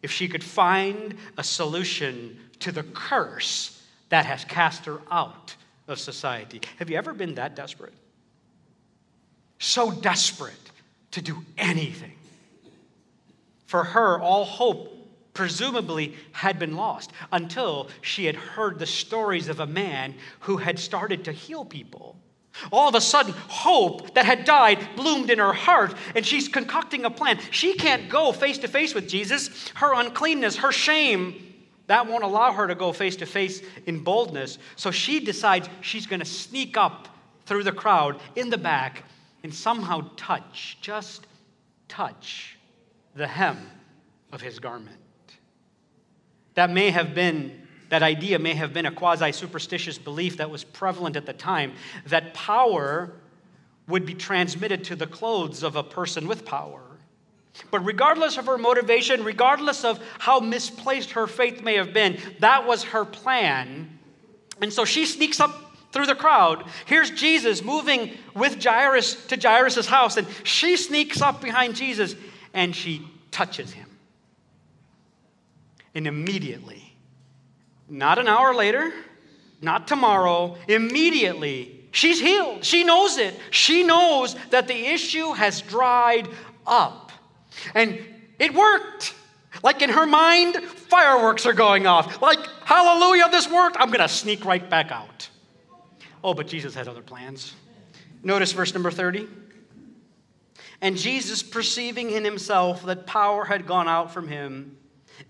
if 0.02 0.12
she 0.12 0.28
could 0.28 0.44
find 0.44 1.16
a 1.38 1.42
solution 1.42 2.38
to 2.60 2.72
the 2.72 2.82
curse 2.82 3.82
that 4.08 4.26
has 4.26 4.44
cast 4.44 4.84
her 4.84 5.00
out 5.10 5.56
of 5.88 5.98
society. 5.98 6.60
Have 6.78 6.90
you 6.90 6.96
ever 6.96 7.12
been 7.12 7.34
that 7.36 7.56
desperate? 7.56 7.94
So 9.58 9.90
desperate 9.90 10.54
to 11.12 11.22
do 11.22 11.44
anything 11.56 12.12
For 13.66 13.82
her, 13.82 14.20
all 14.20 14.44
hope 14.44 14.96
presumably 15.32 16.14
had 16.30 16.60
been 16.60 16.76
lost 16.76 17.10
until 17.32 17.88
she 18.02 18.26
had 18.26 18.36
heard 18.36 18.78
the 18.78 18.86
stories 18.86 19.48
of 19.48 19.58
a 19.58 19.66
man 19.66 20.14
who 20.40 20.58
had 20.58 20.78
started 20.78 21.24
to 21.24 21.32
heal 21.32 21.64
people. 21.64 22.16
All 22.70 22.88
of 22.88 22.94
a 22.94 23.00
sudden, 23.00 23.34
hope 23.48 24.14
that 24.14 24.26
had 24.26 24.44
died 24.44 24.78
bloomed 24.94 25.28
in 25.28 25.40
her 25.40 25.52
heart, 25.52 25.92
and 26.14 26.24
she's 26.24 26.46
concocting 26.46 27.04
a 27.04 27.10
plan. 27.10 27.40
She 27.50 27.74
can't 27.74 28.08
go 28.08 28.30
face 28.30 28.58
to 28.58 28.68
face 28.68 28.94
with 28.94 29.08
Jesus. 29.08 29.68
Her 29.74 29.92
uncleanness, 29.94 30.58
her 30.58 30.70
shame, 30.70 31.53
that 31.86 32.06
won't 32.06 32.24
allow 32.24 32.52
her 32.52 32.66
to 32.66 32.74
go 32.74 32.92
face 32.92 33.16
to 33.16 33.26
face 33.26 33.62
in 33.86 34.02
boldness. 34.02 34.58
So 34.76 34.90
she 34.90 35.20
decides 35.20 35.68
she's 35.80 36.06
going 36.06 36.20
to 36.20 36.26
sneak 36.26 36.76
up 36.76 37.08
through 37.46 37.64
the 37.64 37.72
crowd 37.72 38.20
in 38.36 38.50
the 38.50 38.58
back 38.58 39.04
and 39.42 39.54
somehow 39.54 40.10
touch, 40.16 40.78
just 40.80 41.26
touch, 41.88 42.56
the 43.14 43.26
hem 43.26 43.70
of 44.32 44.40
his 44.40 44.58
garment. 44.58 44.98
That 46.54 46.70
may 46.70 46.90
have 46.90 47.14
been, 47.14 47.66
that 47.90 48.02
idea 48.02 48.38
may 48.38 48.54
have 48.54 48.72
been 48.72 48.86
a 48.86 48.92
quasi 48.92 49.32
superstitious 49.32 49.98
belief 49.98 50.38
that 50.38 50.50
was 50.50 50.64
prevalent 50.64 51.16
at 51.16 51.26
the 51.26 51.32
time 51.32 51.74
that 52.06 52.32
power 52.32 53.12
would 53.86 54.06
be 54.06 54.14
transmitted 54.14 54.84
to 54.84 54.96
the 54.96 55.06
clothes 55.06 55.62
of 55.62 55.76
a 55.76 55.82
person 55.82 56.26
with 56.26 56.46
power. 56.46 56.80
But 57.70 57.84
regardless 57.84 58.36
of 58.36 58.46
her 58.46 58.58
motivation, 58.58 59.24
regardless 59.24 59.84
of 59.84 60.00
how 60.18 60.40
misplaced 60.40 61.12
her 61.12 61.26
faith 61.26 61.62
may 61.62 61.74
have 61.74 61.92
been, 61.92 62.18
that 62.40 62.66
was 62.66 62.84
her 62.84 63.04
plan. 63.04 63.98
And 64.60 64.72
so 64.72 64.84
she 64.84 65.06
sneaks 65.06 65.40
up 65.40 65.76
through 65.92 66.06
the 66.06 66.14
crowd. 66.14 66.64
Here's 66.86 67.10
Jesus 67.10 67.62
moving 67.62 68.10
with 68.34 68.62
Jairus 68.62 69.26
to 69.26 69.36
Jairus' 69.36 69.86
house, 69.86 70.16
and 70.16 70.26
she 70.42 70.76
sneaks 70.76 71.22
up 71.22 71.40
behind 71.40 71.76
Jesus 71.76 72.16
and 72.52 72.74
she 72.74 73.06
touches 73.30 73.72
him. 73.72 73.88
And 75.94 76.08
immediately, 76.08 76.96
not 77.88 78.18
an 78.18 78.26
hour 78.26 78.54
later, 78.54 78.92
not 79.60 79.86
tomorrow, 79.86 80.56
immediately, 80.66 81.84
she's 81.92 82.20
healed. 82.20 82.64
She 82.64 82.82
knows 82.82 83.16
it. 83.18 83.34
She 83.50 83.84
knows 83.84 84.34
that 84.50 84.66
the 84.66 84.74
issue 84.74 85.32
has 85.32 85.62
dried 85.62 86.28
up. 86.66 87.03
And 87.74 87.98
it 88.38 88.54
worked. 88.54 89.14
Like 89.62 89.82
in 89.82 89.90
her 89.90 90.06
mind, 90.06 90.56
fireworks 90.56 91.46
are 91.46 91.52
going 91.52 91.86
off. 91.86 92.20
Like, 92.20 92.40
hallelujah, 92.64 93.28
this 93.30 93.48
worked. 93.50 93.76
I'm 93.78 93.88
going 93.88 94.00
to 94.00 94.08
sneak 94.08 94.44
right 94.44 94.68
back 94.68 94.90
out. 94.90 95.28
Oh, 96.22 96.34
but 96.34 96.46
Jesus 96.46 96.74
had 96.74 96.88
other 96.88 97.02
plans. 97.02 97.54
Notice 98.22 98.52
verse 98.52 98.74
number 98.74 98.90
30. 98.90 99.28
And 100.80 100.96
Jesus, 100.96 101.42
perceiving 101.42 102.10
in 102.10 102.24
himself 102.24 102.82
that 102.84 103.06
power 103.06 103.44
had 103.44 103.66
gone 103.66 103.88
out 103.88 104.12
from 104.12 104.28
him, 104.28 104.76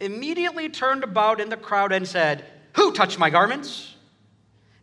immediately 0.00 0.68
turned 0.68 1.04
about 1.04 1.40
in 1.40 1.48
the 1.48 1.56
crowd 1.56 1.92
and 1.92 2.06
said, 2.06 2.44
Who 2.74 2.92
touched 2.92 3.18
my 3.18 3.30
garments? 3.30 3.94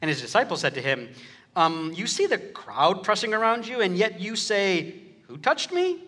And 0.02 0.10
his 0.10 0.22
disciples 0.22 0.62
said 0.62 0.76
to 0.76 0.82
him, 0.82 1.10
um, 1.56 1.92
You 1.96 2.08
see 2.08 2.26
the 2.26 2.38
crowd 2.38 3.04
pressing 3.04 3.34
around 3.34 3.68
you, 3.68 3.82
and 3.82 3.98
yet 3.98 4.20
you 4.20 4.36
say, 4.36 4.96
Who 5.28 5.38
touched 5.38 5.72
me? 5.72 6.04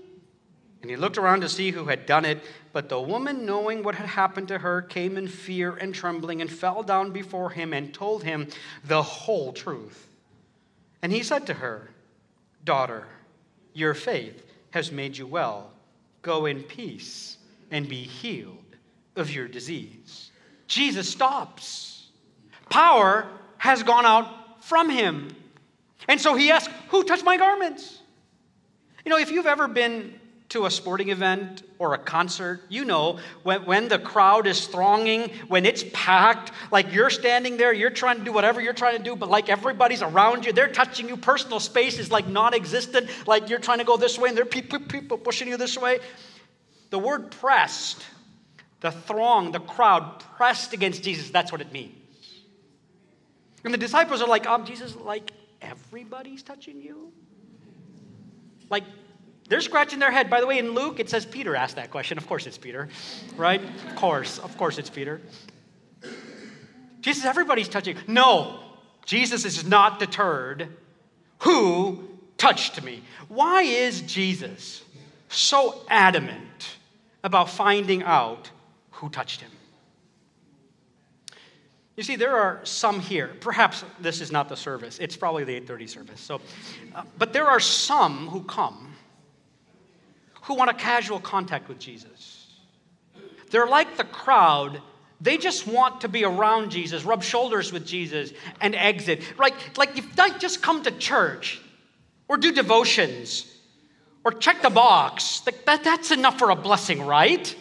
And 0.84 0.90
he 0.90 0.98
looked 0.98 1.18
around 1.18 1.40
to 1.42 1.50
see 1.50 1.72
who 1.72 1.86
had 1.86 2.06
done 2.06 2.26
it. 2.26 2.44
But 2.74 2.90
the 2.90 3.00
woman, 3.00 3.46
knowing 3.46 3.84
what 3.84 3.96
had 3.96 4.06
happened 4.06 4.50
to 4.50 4.60
her, 4.60 4.82
came 4.82 5.18
in 5.18 5.30
fear 5.30 5.74
and 5.78 5.96
trembling 5.96 6.42
and 6.42 6.52
fell 6.52 6.84
down 6.84 7.12
before 7.12 7.52
him 7.52 7.72
and 7.72 7.94
told 7.94 8.22
him 8.22 8.50
the 8.84 9.02
whole 9.02 9.54
truth. 9.54 10.10
And 11.02 11.10
he 11.10 11.24
said 11.24 11.48
to 11.48 11.54
her, 11.54 11.90
Daughter, 12.66 13.08
your 13.74 13.94
faith 13.94 14.46
has 14.72 14.92
made 14.92 15.16
you 15.16 15.26
well. 15.26 15.72
Go 16.22 16.48
in 16.48 16.62
peace 16.64 17.38
and 17.72 17.88
be 17.88 18.04
healed 18.04 18.76
of 19.16 19.32
your 19.32 19.48
disease. 19.48 20.32
Jesus 20.68 21.08
stops. 21.10 22.10
Power 22.70 23.30
has 23.58 23.84
gone 23.84 24.06
out 24.06 24.66
from 24.66 24.90
him. 24.90 25.34
And 26.10 26.20
so 26.20 26.36
he 26.36 26.52
asks, 26.52 26.74
Who 26.90 27.06
touched 27.06 27.24
my 27.24 27.38
garments? 27.38 28.00
You 29.06 29.12
know, 29.12 29.18
if 29.18 29.32
you've 29.32 29.46
ever 29.46 29.70
been 29.70 30.20
to 30.54 30.68
a 30.68 30.72
sporting 30.72 31.10
event 31.10 31.64
or 31.80 31.96
a 31.96 31.98
concert, 31.98 32.62
you 32.70 32.86
know 32.86 33.20
when, 33.42 33.66
when 33.66 33.88
the 33.88 33.98
crowd 33.98 34.46
is 34.46 34.68
thronging, 34.68 35.30
when 35.48 35.66
it's 35.66 35.84
packed, 35.94 36.52
like 36.72 36.94
you're 36.94 37.10
standing 37.10 37.58
there, 37.58 37.74
you're 37.74 37.90
trying 37.90 38.20
to 38.20 38.24
do 38.24 38.32
whatever 38.32 38.62
you're 38.62 38.72
trying 38.72 38.96
to 38.98 39.04
do, 39.04 39.16
but 39.16 39.30
like 39.30 39.50
everybody's 39.50 40.04
around 40.04 40.46
you, 40.46 40.54
they're 40.54 40.72
touching 40.72 41.10
you. 41.10 41.18
Personal 41.18 41.60
space 41.60 41.98
is 41.98 42.12
like 42.12 42.28
non 42.28 42.54
existent, 42.54 43.10
like 43.28 43.50
you're 43.50 43.60
trying 43.60 43.80
to 43.80 43.84
go 43.84 43.98
this 43.98 44.20
way 44.20 44.30
and 44.30 44.38
there 44.38 44.44
are 44.44 44.48
people, 44.48 44.80
people 44.80 45.18
pushing 45.18 45.48
you 45.48 45.58
this 45.58 45.76
way. 45.78 46.00
The 46.92 47.00
word 47.00 47.32
pressed 47.32 48.06
the 48.82 48.92
throng, 48.92 49.52
the 49.52 49.60
crowd 49.60 50.20
pressed 50.38 50.74
against 50.74 51.02
Jesus. 51.02 51.32
That's 51.32 51.52
what 51.52 51.62
it 51.62 51.72
means. 51.72 51.96
And 53.64 53.74
the 53.74 53.78
disciples 53.78 54.22
are 54.22 54.28
like, 54.28 54.46
um, 54.46 54.66
Jesus, 54.66 54.96
like 54.96 55.32
everybody's 55.62 56.44
touching 56.44 56.80
you? 56.80 57.12
Like 58.70 58.84
they're 59.50 59.62
scratching 59.62 60.00
their 60.00 60.12
head. 60.12 60.30
By 60.30 60.42
the 60.42 60.48
way, 60.48 60.60
in 60.60 60.72
Luke, 60.72 61.00
it 61.00 61.10
says 61.10 61.26
Peter 61.26 61.56
asked 61.56 61.76
that 61.76 61.92
question. 61.92 62.18
Of 62.18 62.28
course 62.28 62.48
it's 62.48 62.58
Peter, 62.58 62.90
right? 63.36 63.62
Of 63.62 63.96
course, 63.96 64.40
of 64.40 64.58
course 64.58 64.78
it's 64.78 64.90
Peter. 64.90 65.22
Jesus, 67.02 67.26
everybody's 67.26 67.68
touching. 67.68 67.98
No, 68.08 68.60
Jesus 69.06 69.46
is 69.46 69.66
not 69.66 70.00
deterred. 70.00 70.70
Who 71.40 72.08
touched 72.38 72.82
me? 72.84 73.04
Why 73.28 73.64
is 73.64 74.02
Jesus 74.02 74.84
so 75.34 75.82
adamant 75.90 76.78
about 77.24 77.50
finding 77.50 78.04
out 78.04 78.50
who 78.92 79.10
touched 79.10 79.42
him. 79.42 79.52
You 81.96 82.04
see, 82.04 82.16
there 82.16 82.36
are 82.36 82.60
some 82.64 83.00
here. 83.00 83.32
Perhaps 83.40 83.84
this 84.00 84.20
is 84.20 84.32
not 84.32 84.50
the 84.50 84.58
service. 84.58 84.98
It's 85.00 85.16
probably 85.16 85.44
the 85.44 85.56
8:30 85.56 85.88
service. 85.88 86.22
So, 86.22 86.42
uh, 86.96 87.04
but 87.18 87.34
there 87.34 87.48
are 87.48 87.60
some 87.60 88.28
who 88.30 88.44
come 88.44 88.93
who 90.44 90.56
want 90.56 90.70
a 90.70 90.74
casual 90.74 91.20
contact 91.20 91.68
with 91.68 91.80
Jesus. 91.80 92.48
They're 93.50 93.68
like 93.68 93.98
the 93.98 94.04
crowd. 94.04 94.82
They 95.22 95.38
just 95.38 95.68
want 95.68 96.02
to 96.02 96.10
be 96.10 96.26
around 96.26 96.72
Jesus, 96.72 97.04
rub 97.04 97.24
shoulders 97.24 97.72
with 97.72 97.86
Jesus, 97.86 98.34
and 98.60 98.76
exit. 98.76 99.22
Like, 99.38 99.78
like 99.78 99.98
if 99.98 100.16
they 100.16 100.30
just 100.40 100.62
come 100.62 100.84
to 100.84 100.92
church 100.92 101.62
or 102.28 102.38
do 102.38 102.52
devotions 102.52 103.50
or 104.26 104.32
check 104.32 104.62
the 104.62 104.70
box, 104.70 105.42
that, 105.42 105.84
that's 105.84 106.12
enough 106.12 106.40
for 106.40 106.50
a 106.50 106.56
blessing, 106.56 107.02
right? 107.02 107.56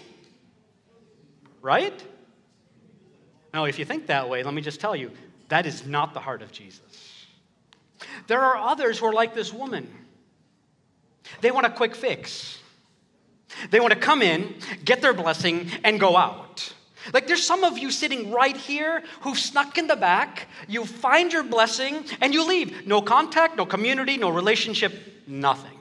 right? 1.61 2.05
Now, 3.55 3.65
if 3.65 3.79
you 3.79 3.85
think 3.85 4.07
that 4.07 4.29
way, 4.29 4.43
let 4.43 4.55
me 4.55 4.62
just 4.62 4.81
tell 4.81 4.97
you 4.97 5.11
that 5.49 5.67
is 5.67 5.87
not 5.87 6.15
the 6.15 6.21
heart 6.21 6.43
of 6.43 6.51
Jesus. 6.51 7.27
There 8.27 8.41
are 8.41 8.57
others 8.57 8.99
who 8.99 9.07
are 9.07 9.12
like 9.12 9.35
this 9.35 9.53
woman. 9.53 9.89
They 11.41 11.51
want 11.51 11.67
a 11.67 11.71
quick 11.71 11.95
fix. 11.95 12.59
They 13.71 13.80
want 13.80 13.92
to 13.92 13.99
come 13.99 14.23
in, 14.23 14.54
get 14.85 15.02
their 15.02 15.12
blessing, 15.12 15.71
and 15.85 15.99
go 16.00 16.16
out. 16.16 16.73
Like 17.12 17.26
there's 17.26 17.42
some 17.42 17.64
of 17.64 17.78
you 17.78 17.90
sitting 17.90 18.30
right 18.30 18.56
here 18.56 19.02
who've 19.23 19.38
snuck 19.38 19.76
in 19.78 19.87
the 19.87 19.97
back, 19.97 20.49
you 20.68 20.85
find 20.85 21.32
your 21.32 21.42
blessing, 21.42 22.04
and 22.21 22.32
you 22.32 22.47
leave. 22.47 22.87
No 22.87 23.02
contact, 23.02 23.56
no 23.56 23.66
community, 23.66 24.16
no 24.16 24.30
relationship, 24.30 24.92
nothing. 25.26 25.78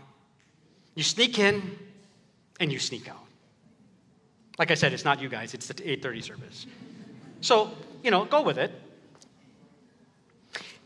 You 0.96 1.04
sneak 1.04 1.38
in 1.38 1.78
and 2.60 2.72
you 2.72 2.80
sneak 2.80 3.08
out. 3.08 3.18
Like 4.58 4.72
I 4.72 4.76
said, 4.76 4.94
it's 4.94 5.06
not 5.06 5.22
you 5.22 5.30
guys, 5.30 5.54
it's 5.54 5.68
the 5.68 5.74
8:30 5.76 6.24
service. 6.24 6.66
So, 7.42 7.72
you 8.04 8.12
know, 8.12 8.26
go 8.26 8.42
with 8.42 8.58
it. 8.58 8.72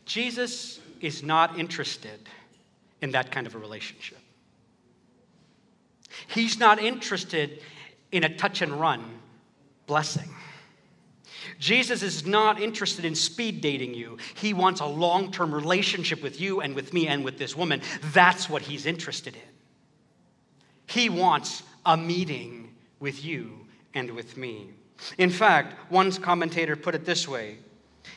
Jesus 0.06 0.80
is 1.02 1.24
not 1.24 1.58
interested 1.60 2.20
in 3.02 3.12
that 3.12 3.32
kind 3.32 3.48
of 3.48 3.56
a 3.56 3.58
relationship. 3.58 4.20
He's 6.28 6.60
not 6.60 6.80
interested 6.80 7.62
in 8.12 8.24
a 8.24 8.36
touch 8.36 8.62
and 8.62 8.74
run 8.80 9.20
blessing. 9.88 10.30
Jesus 11.60 12.02
is 12.02 12.26
not 12.26 12.62
interested 12.62 13.06
in 13.06 13.16
speed 13.16 13.62
dating 13.62 13.94
you. 13.94 14.18
He 14.36 14.54
wants 14.54 14.82
a 14.82 14.86
long 14.86 15.32
term 15.32 15.54
relationship 15.54 16.22
with 16.22 16.40
you 16.42 16.62
and 16.62 16.76
with 16.76 16.94
me 16.94 17.08
and 17.08 17.24
with 17.24 17.38
this 17.38 17.56
woman. 17.56 17.82
That's 18.14 18.50
what 18.50 18.64
he's 18.64 18.86
interested 18.86 19.36
in. 19.36 19.42
He 20.88 21.10
wants 21.10 21.64
a 21.86 21.98
meeting 21.98 22.74
with 23.00 23.24
you 23.24 23.68
and 23.94 24.12
with 24.12 24.38
me. 24.38 24.70
In 25.18 25.30
fact, 25.30 25.92
one 25.92 26.12
commentator 26.12 26.76
put 26.76 26.96
it 26.96 27.06
this 27.06 27.28
way 27.28 27.58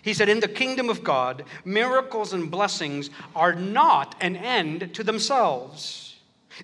He 0.02 0.14
said, 0.14 0.28
In 0.28 0.40
the 0.40 0.48
kingdom 0.48 0.88
of 0.88 1.04
God, 1.04 1.44
miracles 1.64 2.32
and 2.32 2.50
blessings 2.50 3.10
are 3.34 3.54
not 3.54 4.14
an 4.20 4.36
end 4.36 4.94
to 4.94 5.04
themselves, 5.04 6.07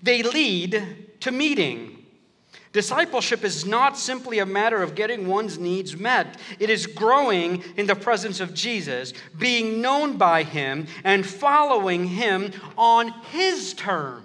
they 0.02 0.22
lead 0.22 1.20
to 1.20 1.30
meeting. 1.30 2.04
Discipleship 2.74 3.44
is 3.44 3.64
not 3.64 3.96
simply 3.96 4.40
a 4.40 4.46
matter 4.46 4.82
of 4.82 4.96
getting 4.96 5.28
one's 5.28 5.60
needs 5.60 5.96
met. 5.96 6.36
It 6.58 6.70
is 6.70 6.88
growing 6.88 7.62
in 7.76 7.86
the 7.86 7.94
presence 7.94 8.40
of 8.40 8.52
Jesus, 8.52 9.12
being 9.38 9.80
known 9.80 10.16
by 10.16 10.42
Him, 10.42 10.88
and 11.04 11.24
following 11.24 12.04
Him 12.06 12.50
on 12.76 13.10
His 13.30 13.74
terms. 13.74 14.24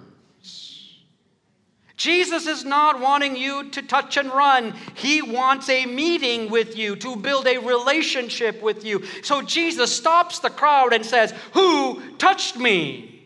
Jesus 1.96 2.46
is 2.46 2.64
not 2.64 2.98
wanting 2.98 3.36
you 3.36 3.68
to 3.70 3.82
touch 3.82 4.16
and 4.16 4.30
run. 4.30 4.74
He 4.94 5.20
wants 5.20 5.68
a 5.68 5.84
meeting 5.86 6.50
with 6.50 6.76
you, 6.76 6.96
to 6.96 7.14
build 7.14 7.46
a 7.46 7.58
relationship 7.58 8.62
with 8.62 8.86
you. 8.86 9.04
So 9.22 9.42
Jesus 9.42 9.94
stops 9.94 10.38
the 10.38 10.50
crowd 10.50 10.92
and 10.92 11.06
says, 11.06 11.32
Who 11.52 12.16
touched 12.16 12.56
me? 12.56 13.19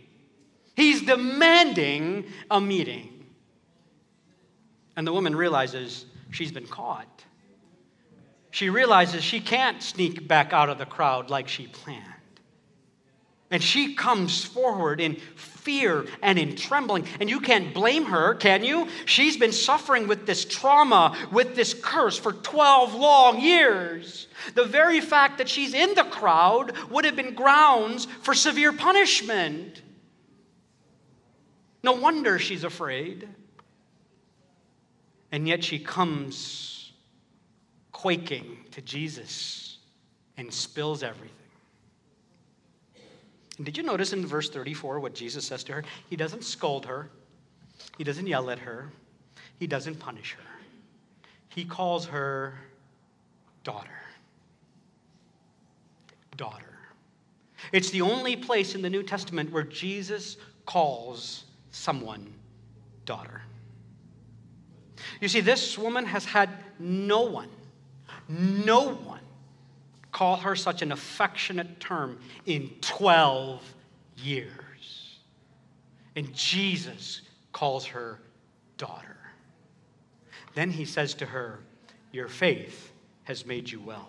He's 0.74 1.02
demanding 1.02 2.26
a 2.50 2.60
meeting. 2.60 3.26
And 4.96 5.06
the 5.06 5.12
woman 5.12 5.34
realizes 5.34 6.06
she's 6.30 6.52
been 6.52 6.66
caught. 6.66 7.24
She 8.50 8.70
realizes 8.70 9.24
she 9.24 9.40
can't 9.40 9.82
sneak 9.82 10.28
back 10.28 10.52
out 10.52 10.68
of 10.68 10.78
the 10.78 10.86
crowd 10.86 11.30
like 11.30 11.48
she 11.48 11.66
planned. 11.66 12.02
And 13.50 13.62
she 13.62 13.94
comes 13.94 14.44
forward 14.44 15.00
in 15.00 15.16
fear 15.36 16.06
and 16.22 16.38
in 16.38 16.56
trembling. 16.56 17.06
And 17.20 17.30
you 17.30 17.40
can't 17.40 17.72
blame 17.72 18.06
her, 18.06 18.34
can 18.34 18.64
you? 18.64 18.88
She's 19.06 19.36
been 19.36 19.52
suffering 19.52 20.08
with 20.08 20.26
this 20.26 20.44
trauma, 20.44 21.16
with 21.30 21.54
this 21.54 21.74
curse 21.74 22.18
for 22.18 22.32
12 22.32 22.94
long 22.94 23.40
years. 23.40 24.28
The 24.54 24.64
very 24.64 25.00
fact 25.00 25.38
that 25.38 25.48
she's 25.48 25.74
in 25.74 25.94
the 25.94 26.04
crowd 26.04 26.72
would 26.90 27.04
have 27.04 27.16
been 27.16 27.34
grounds 27.34 28.06
for 28.22 28.34
severe 28.34 28.72
punishment. 28.72 29.82
No 31.84 31.92
wonder 31.92 32.38
she's 32.38 32.64
afraid. 32.64 33.28
And 35.30 35.46
yet 35.46 35.62
she 35.62 35.78
comes 35.78 36.92
quaking 37.92 38.56
to 38.70 38.80
Jesus 38.80 39.76
and 40.38 40.52
spills 40.52 41.02
everything. 41.02 41.30
And 43.58 43.66
did 43.66 43.76
you 43.76 43.82
notice 43.82 44.14
in 44.14 44.24
verse 44.24 44.48
34 44.48 44.98
what 44.98 45.14
Jesus 45.14 45.44
says 45.44 45.62
to 45.64 45.74
her? 45.74 45.84
He 46.08 46.16
doesn't 46.16 46.42
scold 46.42 46.86
her, 46.86 47.10
he 47.98 48.04
doesn't 48.04 48.26
yell 48.26 48.48
at 48.48 48.60
her, 48.60 48.90
he 49.60 49.66
doesn't 49.66 49.96
punish 49.96 50.32
her. 50.32 51.28
He 51.48 51.66
calls 51.66 52.06
her 52.06 52.54
daughter. 53.62 53.90
Daughter. 56.38 56.78
It's 57.72 57.90
the 57.90 58.00
only 58.00 58.36
place 58.36 58.74
in 58.74 58.80
the 58.80 58.90
New 58.90 59.02
Testament 59.02 59.52
where 59.52 59.64
Jesus 59.64 60.38
calls 60.64 61.44
someone 61.74 62.32
daughter. 63.04 63.42
You 65.20 65.28
see, 65.28 65.40
this 65.40 65.76
woman 65.76 66.06
has 66.06 66.24
had 66.24 66.48
no 66.78 67.22
one, 67.22 67.50
no 68.28 68.94
one 68.94 69.20
call 70.12 70.36
her 70.36 70.54
such 70.54 70.82
an 70.82 70.92
affectionate 70.92 71.80
term 71.80 72.18
in 72.46 72.70
12 72.80 73.62
years. 74.16 75.18
And 76.16 76.32
Jesus 76.32 77.22
calls 77.52 77.84
her 77.86 78.20
daughter. 78.78 79.16
Then 80.54 80.70
he 80.70 80.84
says 80.84 81.14
to 81.14 81.26
her, 81.26 81.58
Your 82.12 82.28
faith 82.28 82.92
has 83.24 83.44
made 83.44 83.68
you 83.68 83.80
well. 83.80 84.08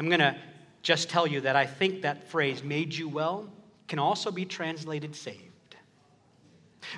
I'm 0.00 0.08
going 0.08 0.20
to 0.20 0.36
just 0.82 1.08
tell 1.08 1.26
you 1.26 1.40
that 1.42 1.54
I 1.54 1.66
think 1.66 2.02
that 2.02 2.28
phrase, 2.28 2.64
made 2.64 2.92
you 2.92 3.08
well, 3.08 3.48
can 3.86 4.00
also 4.00 4.32
be 4.32 4.44
translated 4.44 5.14
saved. 5.14 5.53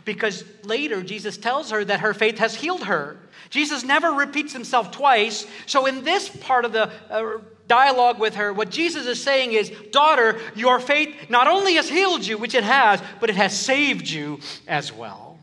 Because 0.05 0.45
later, 0.62 1.02
Jesus 1.02 1.37
tells 1.37 1.71
her 1.71 1.85
that 1.85 2.00
her 2.00 2.14
faith 2.14 2.38
has 2.38 2.55
healed 2.55 2.85
her. 2.85 3.16
Jesus 3.50 3.85
never 3.85 4.11
repeats 4.11 4.52
himself 4.52 4.90
twice. 4.90 5.47
So, 5.66 5.87
in 5.87 6.05
this 6.05 6.28
part 6.28 6.64
of 6.64 6.73
the 6.73 6.90
uh, 7.11 7.38
dialogue 7.69 8.19
with 8.19 8.35
her, 8.35 8.52
what 8.52 8.71
Jesus 8.71 9.07
is 9.07 9.23
saying 9.23 9.52
is, 9.52 9.71
Daughter, 9.93 10.40
your 10.55 10.81
faith 10.81 11.31
not 11.31 11.47
only 11.47 11.75
has 11.75 11.88
healed 11.88 12.26
you, 12.26 12.38
which 12.38 12.55
it 12.55 12.64
has, 12.64 13.00
but 13.21 13.31
it 13.31 13.37
has 13.37 13.59
saved 13.59 14.09
you 14.09 14.40
as 14.66 14.93
well. 14.93 15.38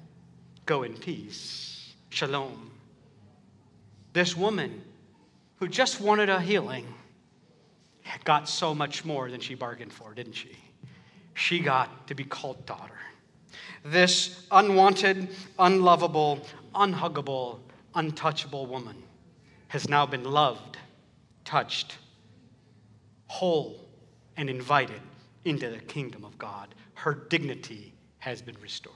Go 0.66 0.84
in 0.84 0.94
peace. 0.94 1.94
Shalom. 2.10 2.72
This 4.14 4.38
woman 4.38 4.84
who 5.58 5.68
just 5.68 6.00
wanted 6.00 6.30
a 6.30 6.40
healing 6.40 6.86
got 8.24 8.48
so 8.48 8.76
much 8.76 9.04
more 9.04 9.30
than 9.32 9.39
she 9.39 9.56
bargained 9.56 9.91
for, 9.91 10.13
didn't 10.13 10.34
she? 10.34 10.56
She 11.34 11.60
got 11.60 12.08
to 12.08 12.15
be 12.15 12.24
called 12.24 12.65
daughter. 12.65 12.92
This 13.84 14.46
unwanted, 14.52 15.30
unlovable, 15.60 16.46
unhuggable, 16.74 17.60
untouchable 17.96 18.66
woman 18.66 18.96
has 19.68 19.89
now 19.89 20.06
been 20.06 20.24
loved, 20.24 20.78
touched, 21.46 21.98
whole 23.28 23.80
and 24.38 24.50
invited 24.50 25.02
into 25.46 25.70
the 25.70 25.80
kingdom 25.80 26.24
of 26.24 26.38
God. 26.38 26.74
Her 26.94 27.13
dignity 27.13 27.94
has 28.20 28.42
been 28.42 28.58
restored. 28.62 28.96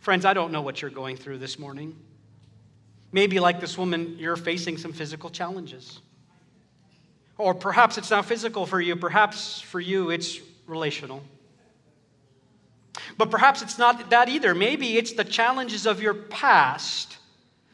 Friends, 0.00 0.24
I 0.24 0.34
don't 0.34 0.52
know 0.52 0.62
what 0.62 0.82
you're 0.82 0.90
going 0.90 1.16
through 1.16 1.38
this 1.38 1.58
morning. 1.58 1.96
Maybe, 3.12 3.40
like 3.40 3.60
this 3.60 3.78
woman, 3.78 4.16
you're 4.18 4.36
facing 4.36 4.76
some 4.76 4.92
physical 4.92 5.30
challenges. 5.30 6.00
Or 7.38 7.54
perhaps 7.54 7.98
it's 7.98 8.10
not 8.10 8.26
physical 8.26 8.66
for 8.66 8.80
you, 8.80 8.96
perhaps 8.96 9.60
for 9.60 9.80
you 9.80 10.10
it's 10.10 10.40
relational. 10.66 11.22
But 13.16 13.30
perhaps 13.30 13.62
it's 13.62 13.78
not 13.78 14.10
that 14.10 14.28
either. 14.28 14.54
Maybe 14.54 14.96
it's 14.96 15.12
the 15.12 15.24
challenges 15.24 15.86
of 15.86 16.00
your 16.00 16.14
past, 16.14 17.18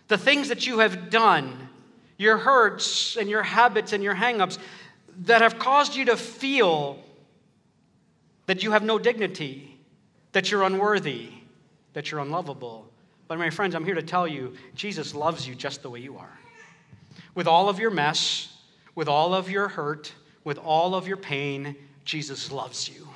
the 0.08 0.18
things 0.18 0.48
that 0.48 0.66
you 0.66 0.80
have 0.80 1.10
done, 1.10 1.68
your 2.16 2.38
hurts 2.38 3.16
and 3.16 3.28
your 3.28 3.42
habits 3.42 3.92
and 3.92 4.02
your 4.02 4.14
hangups 4.14 4.58
that 5.24 5.42
have 5.42 5.58
caused 5.58 5.94
you 5.94 6.06
to 6.06 6.16
feel 6.16 6.98
that 8.46 8.62
you 8.62 8.72
have 8.72 8.82
no 8.82 8.98
dignity, 8.98 9.78
that 10.32 10.50
you're 10.50 10.62
unworthy, 10.62 11.30
that 11.92 12.10
you're 12.10 12.20
unlovable. 12.20 12.88
But, 13.28 13.38
my 13.38 13.50
friends, 13.50 13.74
I'm 13.74 13.84
here 13.84 13.94
to 13.94 14.02
tell 14.02 14.26
you 14.26 14.54
Jesus 14.74 15.14
loves 15.14 15.46
you 15.46 15.54
just 15.54 15.82
the 15.82 15.90
way 15.90 16.00
you 16.00 16.18
are. 16.18 16.38
With 17.34 17.46
all 17.46 17.68
of 17.68 17.78
your 17.78 17.90
mess, 17.90 18.56
with 18.94 19.08
all 19.08 19.34
of 19.34 19.50
your 19.50 19.68
hurt, 19.68 20.12
with 20.44 20.58
all 20.58 20.94
of 20.94 21.06
your 21.06 21.16
pain, 21.16 21.76
Jesus 22.04 22.52
loves 22.52 22.88
you. 22.88 23.08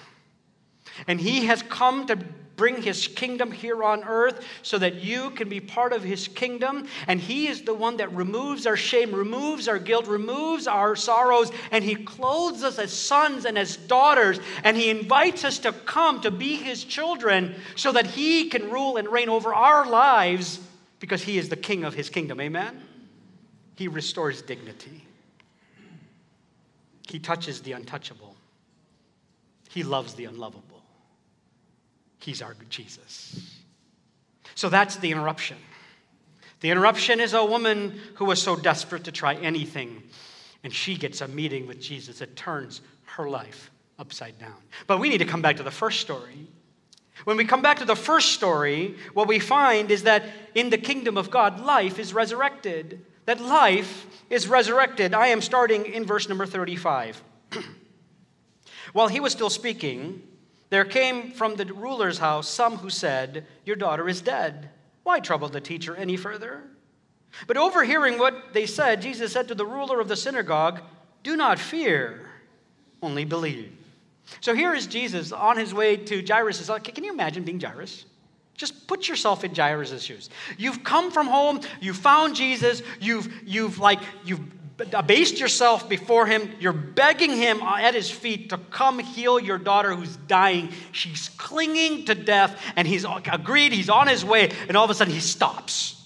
And 1.06 1.20
He 1.20 1.46
has 1.46 1.62
come 1.62 2.06
to 2.06 2.18
bring 2.56 2.82
his 2.82 3.06
kingdom 3.06 3.52
here 3.52 3.84
on 3.84 4.02
earth 4.04 4.44
so 4.62 4.78
that 4.78 4.96
you 4.96 5.30
can 5.30 5.48
be 5.48 5.60
part 5.60 5.92
of 5.92 6.02
his 6.02 6.26
kingdom. 6.28 6.88
And 7.06 7.20
he 7.20 7.46
is 7.46 7.62
the 7.62 7.74
one 7.74 7.98
that 7.98 8.12
removes 8.12 8.66
our 8.66 8.76
shame, 8.76 9.14
removes 9.14 9.68
our 9.68 9.78
guilt, 9.78 10.06
removes 10.06 10.66
our 10.66 10.96
sorrows, 10.96 11.52
and 11.70 11.84
he 11.84 11.94
clothes 11.94 12.64
us 12.64 12.78
as 12.78 12.92
sons 12.92 13.44
and 13.44 13.58
as 13.58 13.76
daughters. 13.76 14.40
And 14.64 14.76
he 14.76 14.90
invites 14.90 15.44
us 15.44 15.58
to 15.60 15.72
come 15.72 16.20
to 16.22 16.30
be 16.30 16.56
his 16.56 16.82
children 16.82 17.54
so 17.76 17.92
that 17.92 18.06
he 18.06 18.48
can 18.48 18.70
rule 18.70 18.96
and 18.96 19.08
reign 19.08 19.28
over 19.28 19.54
our 19.54 19.86
lives 19.86 20.60
because 20.98 21.22
he 21.22 21.38
is 21.38 21.48
the 21.48 21.56
king 21.56 21.84
of 21.84 21.94
his 21.94 22.08
kingdom. 22.08 22.40
Amen? 22.40 22.82
He 23.76 23.88
restores 23.88 24.40
dignity. 24.40 25.04
He 27.06 27.18
touches 27.18 27.60
the 27.60 27.72
untouchable. 27.72 28.34
He 29.68 29.82
loves 29.82 30.14
the 30.14 30.24
unlovable. 30.24 30.65
He's 32.18 32.42
our 32.42 32.56
Jesus. 32.68 33.60
So 34.54 34.68
that's 34.68 34.96
the 34.96 35.10
interruption. 35.10 35.56
The 36.60 36.70
interruption 36.70 37.20
is 37.20 37.34
a 37.34 37.44
woman 37.44 38.00
who 38.14 38.24
was 38.24 38.40
so 38.40 38.56
desperate 38.56 39.04
to 39.04 39.12
try 39.12 39.34
anything, 39.34 40.02
and 40.64 40.72
she 40.72 40.96
gets 40.96 41.20
a 41.20 41.28
meeting 41.28 41.66
with 41.66 41.80
Jesus 41.80 42.18
that 42.20 42.34
turns 42.34 42.80
her 43.04 43.28
life 43.28 43.70
upside 43.98 44.38
down. 44.38 44.56
But 44.86 44.98
we 44.98 45.08
need 45.08 45.18
to 45.18 45.24
come 45.24 45.42
back 45.42 45.56
to 45.56 45.62
the 45.62 45.70
first 45.70 46.00
story. 46.00 46.48
When 47.24 47.36
we 47.36 47.44
come 47.44 47.62
back 47.62 47.78
to 47.78 47.84
the 47.84 47.96
first 47.96 48.32
story, 48.32 48.96
what 49.14 49.28
we 49.28 49.38
find 49.38 49.90
is 49.90 50.02
that 50.04 50.24
in 50.54 50.70
the 50.70 50.78
kingdom 50.78 51.16
of 51.16 51.30
God, 51.30 51.64
life 51.64 51.98
is 51.98 52.12
resurrected. 52.14 53.04
That 53.24 53.40
life 53.40 54.06
is 54.30 54.48
resurrected. 54.48 55.14
I 55.14 55.28
am 55.28 55.40
starting 55.40 55.86
in 55.86 56.04
verse 56.04 56.28
number 56.28 56.46
35. 56.46 57.22
While 58.92 59.08
he 59.08 59.20
was 59.20 59.32
still 59.32 59.50
speaking, 59.50 60.22
there 60.70 60.84
came 60.84 61.30
from 61.32 61.56
the 61.56 61.66
ruler's 61.66 62.18
house 62.18 62.48
some 62.48 62.78
who 62.78 62.90
said, 62.90 63.46
Your 63.64 63.76
daughter 63.76 64.08
is 64.08 64.20
dead. 64.20 64.70
Why 65.04 65.20
trouble 65.20 65.48
the 65.48 65.60
teacher 65.60 65.94
any 65.94 66.16
further? 66.16 66.64
But 67.46 67.56
overhearing 67.56 68.18
what 68.18 68.52
they 68.52 68.66
said, 68.66 69.02
Jesus 69.02 69.32
said 69.32 69.48
to 69.48 69.54
the 69.54 69.66
ruler 69.66 70.00
of 70.00 70.08
the 70.08 70.16
synagogue, 70.16 70.80
Do 71.22 71.36
not 71.36 71.58
fear, 71.58 72.28
only 73.02 73.24
believe. 73.24 73.72
So 74.40 74.54
here 74.54 74.74
is 74.74 74.86
Jesus 74.86 75.30
on 75.32 75.56
his 75.56 75.72
way 75.72 75.96
to 75.96 76.24
Jairus' 76.26 76.68
Can 76.82 77.04
you 77.04 77.12
imagine 77.12 77.44
being 77.44 77.60
Jairus? 77.60 78.06
Just 78.54 78.86
put 78.86 79.06
yourself 79.06 79.44
in 79.44 79.54
Jairus' 79.54 80.02
shoes. 80.02 80.30
You've 80.56 80.82
come 80.82 81.10
from 81.10 81.26
home, 81.26 81.60
you 81.80 81.92
found 81.92 82.34
Jesus, 82.34 82.82
you've, 83.00 83.32
you've 83.44 83.78
like, 83.78 84.00
you've 84.24 84.40
abased 84.92 85.38
yourself 85.38 85.88
before 85.88 86.26
him. 86.26 86.50
You're 86.60 86.72
begging 86.72 87.30
him 87.30 87.62
at 87.62 87.94
his 87.94 88.10
feet 88.10 88.50
to 88.50 88.58
come 88.58 88.98
heal 88.98 89.38
your 89.40 89.58
daughter 89.58 89.94
who's 89.94 90.16
dying. 90.16 90.72
She's 90.92 91.30
clinging 91.36 92.06
to 92.06 92.14
death, 92.14 92.60
and 92.76 92.86
he's 92.86 93.04
agreed, 93.04 93.72
he's 93.72 93.88
on 93.88 94.06
his 94.06 94.24
way, 94.24 94.50
and 94.68 94.76
all 94.76 94.84
of 94.84 94.90
a 94.90 94.94
sudden 94.94 95.12
he 95.12 95.20
stops. 95.20 96.02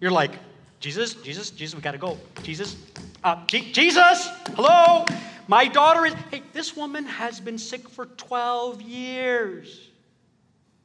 You're 0.00 0.10
like, 0.10 0.32
Jesus, 0.80 1.14
Jesus, 1.14 1.50
Jesus, 1.50 1.74
we 1.74 1.80
gotta 1.80 1.98
go. 1.98 2.18
Jesus, 2.42 2.76
uh, 3.24 3.44
G- 3.46 3.72
Jesus, 3.72 4.28
hello, 4.54 5.04
my 5.48 5.66
daughter 5.68 6.06
is. 6.06 6.14
Hey, 6.30 6.42
this 6.52 6.76
woman 6.76 7.04
has 7.06 7.40
been 7.40 7.58
sick 7.58 7.88
for 7.88 8.06
12 8.06 8.82
years. 8.82 9.90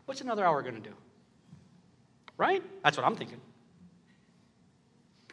What's 0.05 0.21
another 0.21 0.45
hour 0.45 0.61
gonna 0.61 0.79
do? 0.79 0.93
right? 2.41 2.63
That's 2.83 2.97
what 2.97 3.05
I'm 3.05 3.15
thinking. 3.15 3.39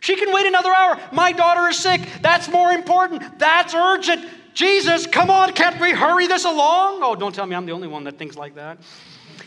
She 0.08 0.16
can 0.16 0.32
wait 0.32 0.46
another 0.46 0.74
hour. 0.74 0.98
My 1.12 1.32
daughter 1.32 1.68
is 1.68 1.76
sick. 1.76 2.00
That's 2.22 2.48
more 2.48 2.72
important. 2.72 3.38
That's 3.38 3.74
urgent. 3.74 4.24
Jesus, 4.54 5.06
come 5.06 5.28
on, 5.28 5.52
can't 5.52 5.78
we 5.78 5.90
hurry 5.90 6.26
this 6.26 6.46
along? 6.46 7.00
Oh, 7.02 7.14
don't 7.14 7.34
tell 7.34 7.44
me 7.44 7.54
I'm 7.54 7.66
the 7.66 7.72
only 7.72 7.88
one 7.88 8.04
that 8.04 8.16
thinks 8.16 8.34
like 8.34 8.54
that. 8.54 8.78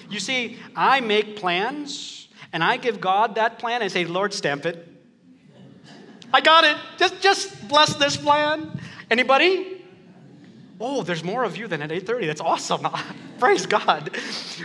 You 0.08 0.20
see, 0.20 0.60
I 0.76 1.00
make 1.00 1.36
plans 1.36 2.28
and 2.54 2.64
I 2.64 2.78
give 2.78 3.02
God 3.02 3.34
that 3.36 3.58
plan 3.58 3.82
and 3.82 3.92
say, 3.92 4.06
Lord, 4.06 4.36
stamp 4.36 4.68
it. 4.68 4.88
I 6.32 6.42
got 6.42 6.64
it. 6.64 6.78
Just, 7.00 7.20
just 7.22 7.68
bless 7.68 7.96
this 7.96 8.16
plan. 8.16 8.80
Anybody? 9.10 9.81
Oh, 10.84 11.04
there's 11.04 11.24
more 11.24 11.44
of 11.44 11.58
you 11.58 11.68
than 11.68 11.84
at 11.84 11.92
8:30. 11.92 12.26
That's 12.26 12.42
awesome. 12.42 12.88
Praise 13.40 13.68
God. 13.68 14.10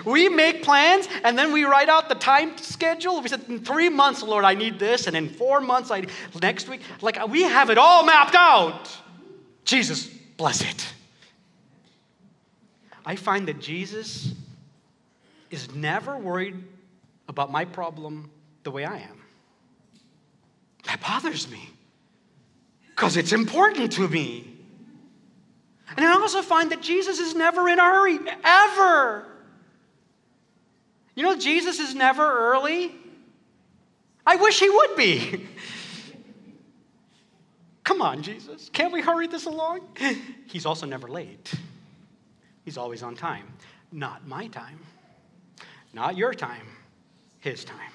We 0.05 0.31
make 0.31 0.63
plans 0.63 1.09
and 1.23 1.39
then 1.39 1.53
we 1.53 1.65
write 1.65 1.91
out 1.91 2.09
the 2.09 2.15
time 2.15 2.57
schedule. 2.57 3.21
We 3.21 3.29
said 3.29 3.43
in 3.49 3.63
three 3.63 3.91
months, 3.91 4.23
Lord, 4.23 4.45
I 4.45 4.55
need 4.55 4.79
this, 4.79 5.07
and 5.07 5.17
in 5.17 5.29
four 5.29 5.61
months, 5.61 5.91
I 5.91 6.05
next 6.41 6.69
week. 6.69 6.81
Like 7.03 7.29
we 7.29 7.43
have 7.43 7.69
it 7.69 7.77
all 7.77 8.05
mapped 8.05 8.35
out. 8.35 8.97
Jesus, 9.65 10.07
bless 10.07 10.63
it. 10.63 10.87
I 13.05 13.17
find 13.17 13.47
that 13.49 13.61
Jesus 13.61 14.33
is 15.51 15.75
never 15.75 16.17
worried 16.17 16.57
about 17.29 17.53
my 17.53 17.65
problem 17.67 18.31
the 18.63 18.71
way 18.71 18.85
I 18.85 18.97
am. 18.97 19.23
That 20.85 21.01
bothers 21.01 21.51
me 21.51 21.69
because 22.89 23.17
it's 23.17 23.33
important 23.33 23.93
to 23.93 24.09
me. 24.09 24.56
And 25.97 26.05
I 26.05 26.13
also 26.13 26.43
find 26.43 26.73
that 26.73 26.83
Jesus 26.83 27.19
is 27.19 27.35
never 27.35 27.69
in 27.69 27.79
a 27.79 27.85
hurry, 27.85 28.19
ever. 28.45 29.27
You 31.15 31.23
know, 31.23 31.37
Jesus 31.37 31.79
is 31.79 31.95
never 31.95 32.53
early. 32.53 32.95
I 34.27 34.37
wish 34.37 34.59
he 34.59 34.69
would 34.69 34.97
be. 34.97 35.47
Come 37.85 38.03
on, 38.03 38.23
Jesus. 38.23 38.69
Can't 38.73 38.93
we 38.93 39.01
hurry 39.01 39.29
this 39.29 39.47
along? 39.47 39.81
He's 40.47 40.67
also 40.67 40.87
never 40.87 41.07
late. 41.09 41.55
He's 42.65 42.77
always 42.77 43.05
on 43.05 43.15
time. 43.15 43.47
Not 43.93 44.27
my 44.27 44.49
time, 44.49 44.81
not 45.95 46.17
your 46.17 46.35
time, 46.35 46.67
his 47.39 47.65
time. 47.65 47.93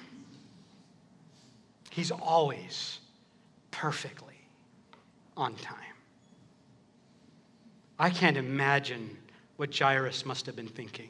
He's 1.89 2.09
always 2.09 2.99
perfectly 3.69 4.39
on 5.35 5.55
time. 5.55 5.90
I 8.01 8.09
can't 8.09 8.35
imagine 8.35 9.15
what 9.57 9.77
Jairus 9.77 10.25
must 10.25 10.47
have 10.47 10.55
been 10.55 10.67
thinking 10.67 11.09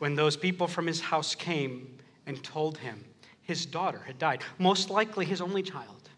when 0.00 0.14
those 0.14 0.36
people 0.36 0.66
from 0.66 0.86
his 0.86 1.00
house 1.00 1.34
came 1.34 1.96
and 2.26 2.44
told 2.44 2.76
him 2.76 3.02
his 3.40 3.64
daughter 3.64 4.02
had 4.06 4.18
died, 4.18 4.42
most 4.58 4.90
likely 4.90 5.24
his 5.24 5.40
only 5.40 5.62
child. 5.62 6.10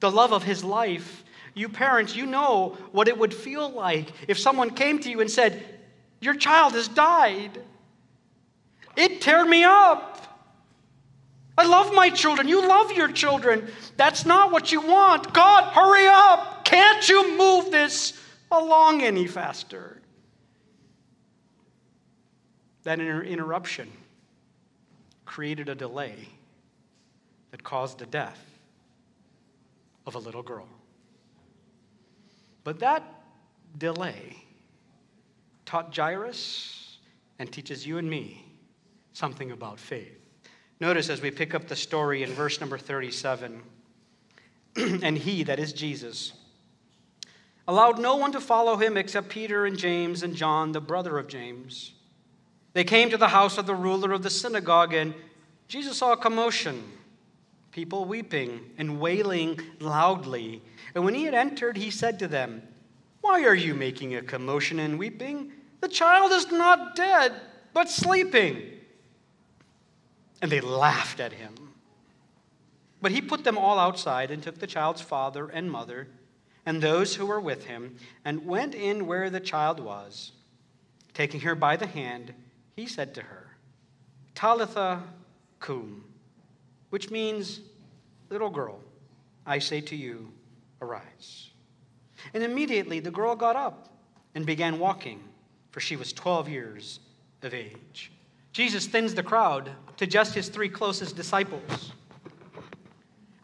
The 0.00 0.10
love 0.10 0.32
of 0.32 0.42
his 0.42 0.64
life. 0.64 1.22
You 1.54 1.68
parents, 1.68 2.16
you 2.16 2.26
know 2.26 2.76
what 2.90 3.06
it 3.06 3.16
would 3.16 3.32
feel 3.32 3.70
like 3.70 4.10
if 4.26 4.36
someone 4.36 4.70
came 4.70 4.98
to 4.98 5.10
you 5.10 5.20
and 5.20 5.30
said, 5.30 5.64
Your 6.20 6.34
child 6.34 6.72
has 6.72 6.88
died. 6.88 7.62
It 8.96 9.20
teared 9.20 9.48
me 9.48 9.62
up. 9.62 10.42
I 11.56 11.66
love 11.66 11.94
my 11.94 12.10
children. 12.10 12.48
You 12.48 12.66
love 12.66 12.90
your 12.90 13.12
children. 13.12 13.68
That's 13.96 14.26
not 14.26 14.50
what 14.50 14.72
you 14.72 14.80
want. 14.80 15.32
God, 15.32 15.72
hurry 15.72 16.08
up. 16.08 16.64
Can't 16.64 17.08
you 17.08 17.38
move 17.38 17.70
this 17.70 18.23
along 18.62 19.02
any 19.02 19.26
faster? 19.26 20.00
That 22.84 23.00
inter- 23.00 23.22
interruption 23.22 23.90
created 25.24 25.68
a 25.68 25.74
delay 25.74 26.28
that 27.50 27.62
caused 27.62 27.98
the 27.98 28.06
death 28.06 28.40
of 30.06 30.14
a 30.14 30.18
little 30.18 30.42
girl. 30.42 30.68
But 32.62 32.80
that 32.80 33.02
delay 33.78 34.44
taught 35.64 35.94
Jairus 35.94 36.98
and 37.38 37.50
teaches 37.50 37.86
you 37.86 37.98
and 37.98 38.08
me 38.08 38.44
something 39.12 39.50
about 39.50 39.78
faith. 39.78 40.18
Notice 40.80 41.08
as 41.08 41.20
we 41.20 41.30
pick 41.30 41.54
up 41.54 41.68
the 41.68 41.76
story 41.76 42.22
in 42.22 42.30
verse 42.30 42.60
number 42.60 42.78
37 42.78 43.62
and 44.76 45.16
he, 45.16 45.44
that 45.44 45.58
is 45.58 45.72
Jesus, 45.72 46.32
allowed 47.66 47.98
no 47.98 48.16
one 48.16 48.32
to 48.32 48.40
follow 48.40 48.76
him 48.76 48.96
except 48.96 49.28
Peter 49.28 49.66
and 49.66 49.78
James 49.78 50.22
and 50.22 50.34
John, 50.34 50.72
the 50.72 50.80
brother 50.80 51.18
of 51.18 51.28
James. 51.28 51.92
They 52.74 52.84
came 52.84 53.10
to 53.10 53.16
the 53.16 53.28
house 53.28 53.56
of 53.56 53.66
the 53.66 53.74
ruler 53.74 54.12
of 54.12 54.22
the 54.22 54.30
synagogue, 54.30 54.92
and 54.92 55.14
Jesus 55.68 55.98
saw 55.98 56.12
a 56.12 56.16
commotion, 56.16 56.82
people 57.70 58.04
weeping 58.04 58.60
and 58.76 59.00
wailing 59.00 59.60
loudly. 59.80 60.60
And 60.94 61.04
when 61.04 61.14
he 61.14 61.24
had 61.24 61.34
entered, 61.34 61.76
he 61.76 61.90
said 61.90 62.18
to 62.18 62.28
them, 62.28 62.62
Why 63.20 63.44
are 63.44 63.54
you 63.54 63.74
making 63.74 64.14
a 64.14 64.22
commotion 64.22 64.78
and 64.80 64.98
weeping? 64.98 65.52
The 65.80 65.88
child 65.88 66.32
is 66.32 66.50
not 66.50 66.96
dead, 66.96 67.32
but 67.72 67.88
sleeping. 67.88 68.62
And 70.42 70.50
they 70.50 70.60
laughed 70.60 71.20
at 71.20 71.32
him. 71.32 71.54
But 73.00 73.12
he 73.12 73.20
put 73.20 73.44
them 73.44 73.56
all 73.56 73.78
outside 73.78 74.30
and 74.30 74.42
took 74.42 74.58
the 74.58 74.66
child's 74.66 75.00
father 75.00 75.48
and 75.48 75.70
mother 75.70 76.08
and 76.66 76.80
those 76.80 77.14
who 77.14 77.26
were 77.26 77.40
with 77.40 77.64
him 77.64 77.96
and 78.24 78.46
went 78.46 78.74
in 78.74 79.06
where 79.06 79.30
the 79.30 79.40
child 79.40 79.80
was. 79.80 80.32
Taking 81.12 81.40
her 81.40 81.54
by 81.54 81.76
the 81.76 81.86
hand, 81.86 82.34
he 82.74 82.86
said 82.86 83.14
to 83.14 83.22
her, 83.22 83.56
Talitha 84.34 85.02
cum, 85.60 86.04
which 86.90 87.10
means, 87.10 87.60
little 88.30 88.50
girl, 88.50 88.80
I 89.46 89.58
say 89.58 89.80
to 89.82 89.96
you, 89.96 90.32
arise. 90.80 91.50
And 92.32 92.42
immediately 92.42 93.00
the 93.00 93.10
girl 93.10 93.36
got 93.36 93.56
up 93.56 93.88
and 94.34 94.44
began 94.44 94.78
walking, 94.78 95.22
for 95.70 95.80
she 95.80 95.96
was 95.96 96.12
12 96.12 96.48
years 96.48 97.00
of 97.42 97.54
age. 97.54 98.10
Jesus 98.52 98.86
thins 98.86 99.14
the 99.14 99.22
crowd 99.22 99.70
to 99.96 100.06
just 100.06 100.34
his 100.34 100.48
three 100.48 100.68
closest 100.68 101.16
disciples. 101.16 101.92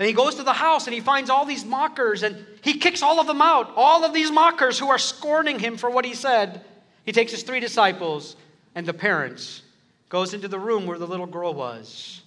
And 0.00 0.06
he 0.06 0.14
goes 0.14 0.36
to 0.36 0.42
the 0.42 0.54
house 0.54 0.86
and 0.86 0.94
he 0.94 1.00
finds 1.00 1.28
all 1.28 1.44
these 1.44 1.62
mockers 1.62 2.22
and 2.22 2.46
he 2.62 2.78
kicks 2.78 3.02
all 3.02 3.20
of 3.20 3.26
them 3.26 3.42
out. 3.42 3.70
All 3.76 4.02
of 4.02 4.14
these 4.14 4.30
mockers 4.30 4.78
who 4.78 4.88
are 4.88 4.96
scorning 4.96 5.58
him 5.58 5.76
for 5.76 5.90
what 5.90 6.06
he 6.06 6.14
said. 6.14 6.64
He 7.04 7.12
takes 7.12 7.32
his 7.32 7.42
three 7.42 7.60
disciples 7.60 8.34
and 8.74 8.86
the 8.86 8.94
parents, 8.94 9.60
goes 10.08 10.32
into 10.32 10.48
the 10.48 10.58
room 10.58 10.86
where 10.86 10.98
the 10.98 11.06
little 11.06 11.26
girl 11.26 11.52
was, 11.52 12.22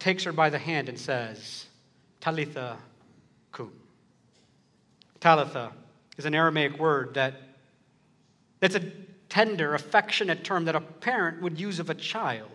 takes 0.00 0.24
her 0.24 0.32
by 0.32 0.50
the 0.50 0.58
hand 0.58 0.88
and 0.88 0.98
says, 0.98 1.66
Talitha 2.20 2.76
cum. 3.52 3.70
Talitha 5.20 5.70
is 6.18 6.24
an 6.24 6.34
Aramaic 6.34 6.76
word 6.76 7.14
that 7.14 7.34
that's 8.58 8.74
a 8.74 8.82
tender, 9.28 9.76
affectionate 9.76 10.42
term 10.42 10.64
that 10.64 10.74
a 10.74 10.80
parent 10.80 11.40
would 11.40 11.60
use 11.60 11.78
of 11.78 11.88
a 11.88 11.94
child. 11.94 12.50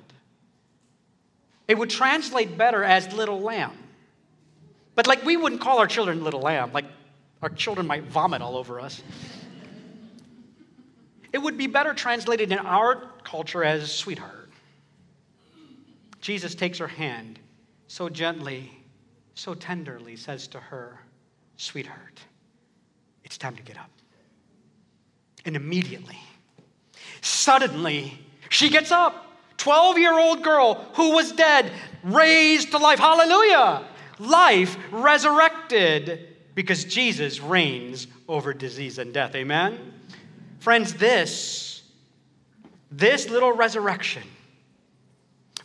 It 1.69 1.77
would 1.77 1.89
translate 1.89 2.57
better 2.57 2.83
as 2.83 3.13
little 3.13 3.39
lamb. 3.39 3.80
But 5.01 5.07
like 5.07 5.25
we 5.25 5.35
wouldn't 5.35 5.61
call 5.61 5.79
our 5.79 5.87
children 5.87 6.23
little 6.23 6.41
lamb, 6.41 6.73
like 6.73 6.85
our 7.41 7.49
children 7.49 7.87
might 7.87 8.03
vomit 8.03 8.43
all 8.43 8.55
over 8.55 8.79
us. 8.79 9.01
It 11.33 11.39
would 11.39 11.57
be 11.57 11.65
better 11.65 11.95
translated 11.95 12.51
in 12.51 12.59
our 12.59 13.09
culture 13.23 13.63
as 13.63 13.91
sweetheart. 13.91 14.51
Jesus 16.19 16.53
takes 16.53 16.77
her 16.77 16.87
hand 16.87 17.39
so 17.87 18.09
gently, 18.09 18.71
so 19.33 19.55
tenderly, 19.55 20.15
says 20.15 20.47
to 20.49 20.59
her, 20.59 20.99
Sweetheart, 21.57 22.19
it's 23.23 23.39
time 23.39 23.55
to 23.55 23.63
get 23.63 23.79
up. 23.79 23.89
And 25.45 25.55
immediately, 25.55 26.19
suddenly, 27.21 28.19
she 28.49 28.69
gets 28.69 28.91
up. 28.91 29.29
12 29.57 29.97
year 29.97 30.17
old 30.17 30.43
girl 30.43 30.75
who 30.93 31.13
was 31.13 31.31
dead, 31.31 31.71
raised 32.03 32.69
to 32.69 32.77
life. 32.77 32.99
Hallelujah! 32.99 33.87
Life 34.21 34.77
resurrected 34.91 36.27
because 36.53 36.85
Jesus 36.85 37.41
reigns 37.41 38.05
over 38.27 38.53
disease 38.53 38.99
and 38.99 39.11
death. 39.11 39.33
Amen? 39.33 39.93
Friends, 40.59 40.93
this, 40.93 41.81
this 42.91 43.29
little 43.29 43.51
resurrection 43.51 44.21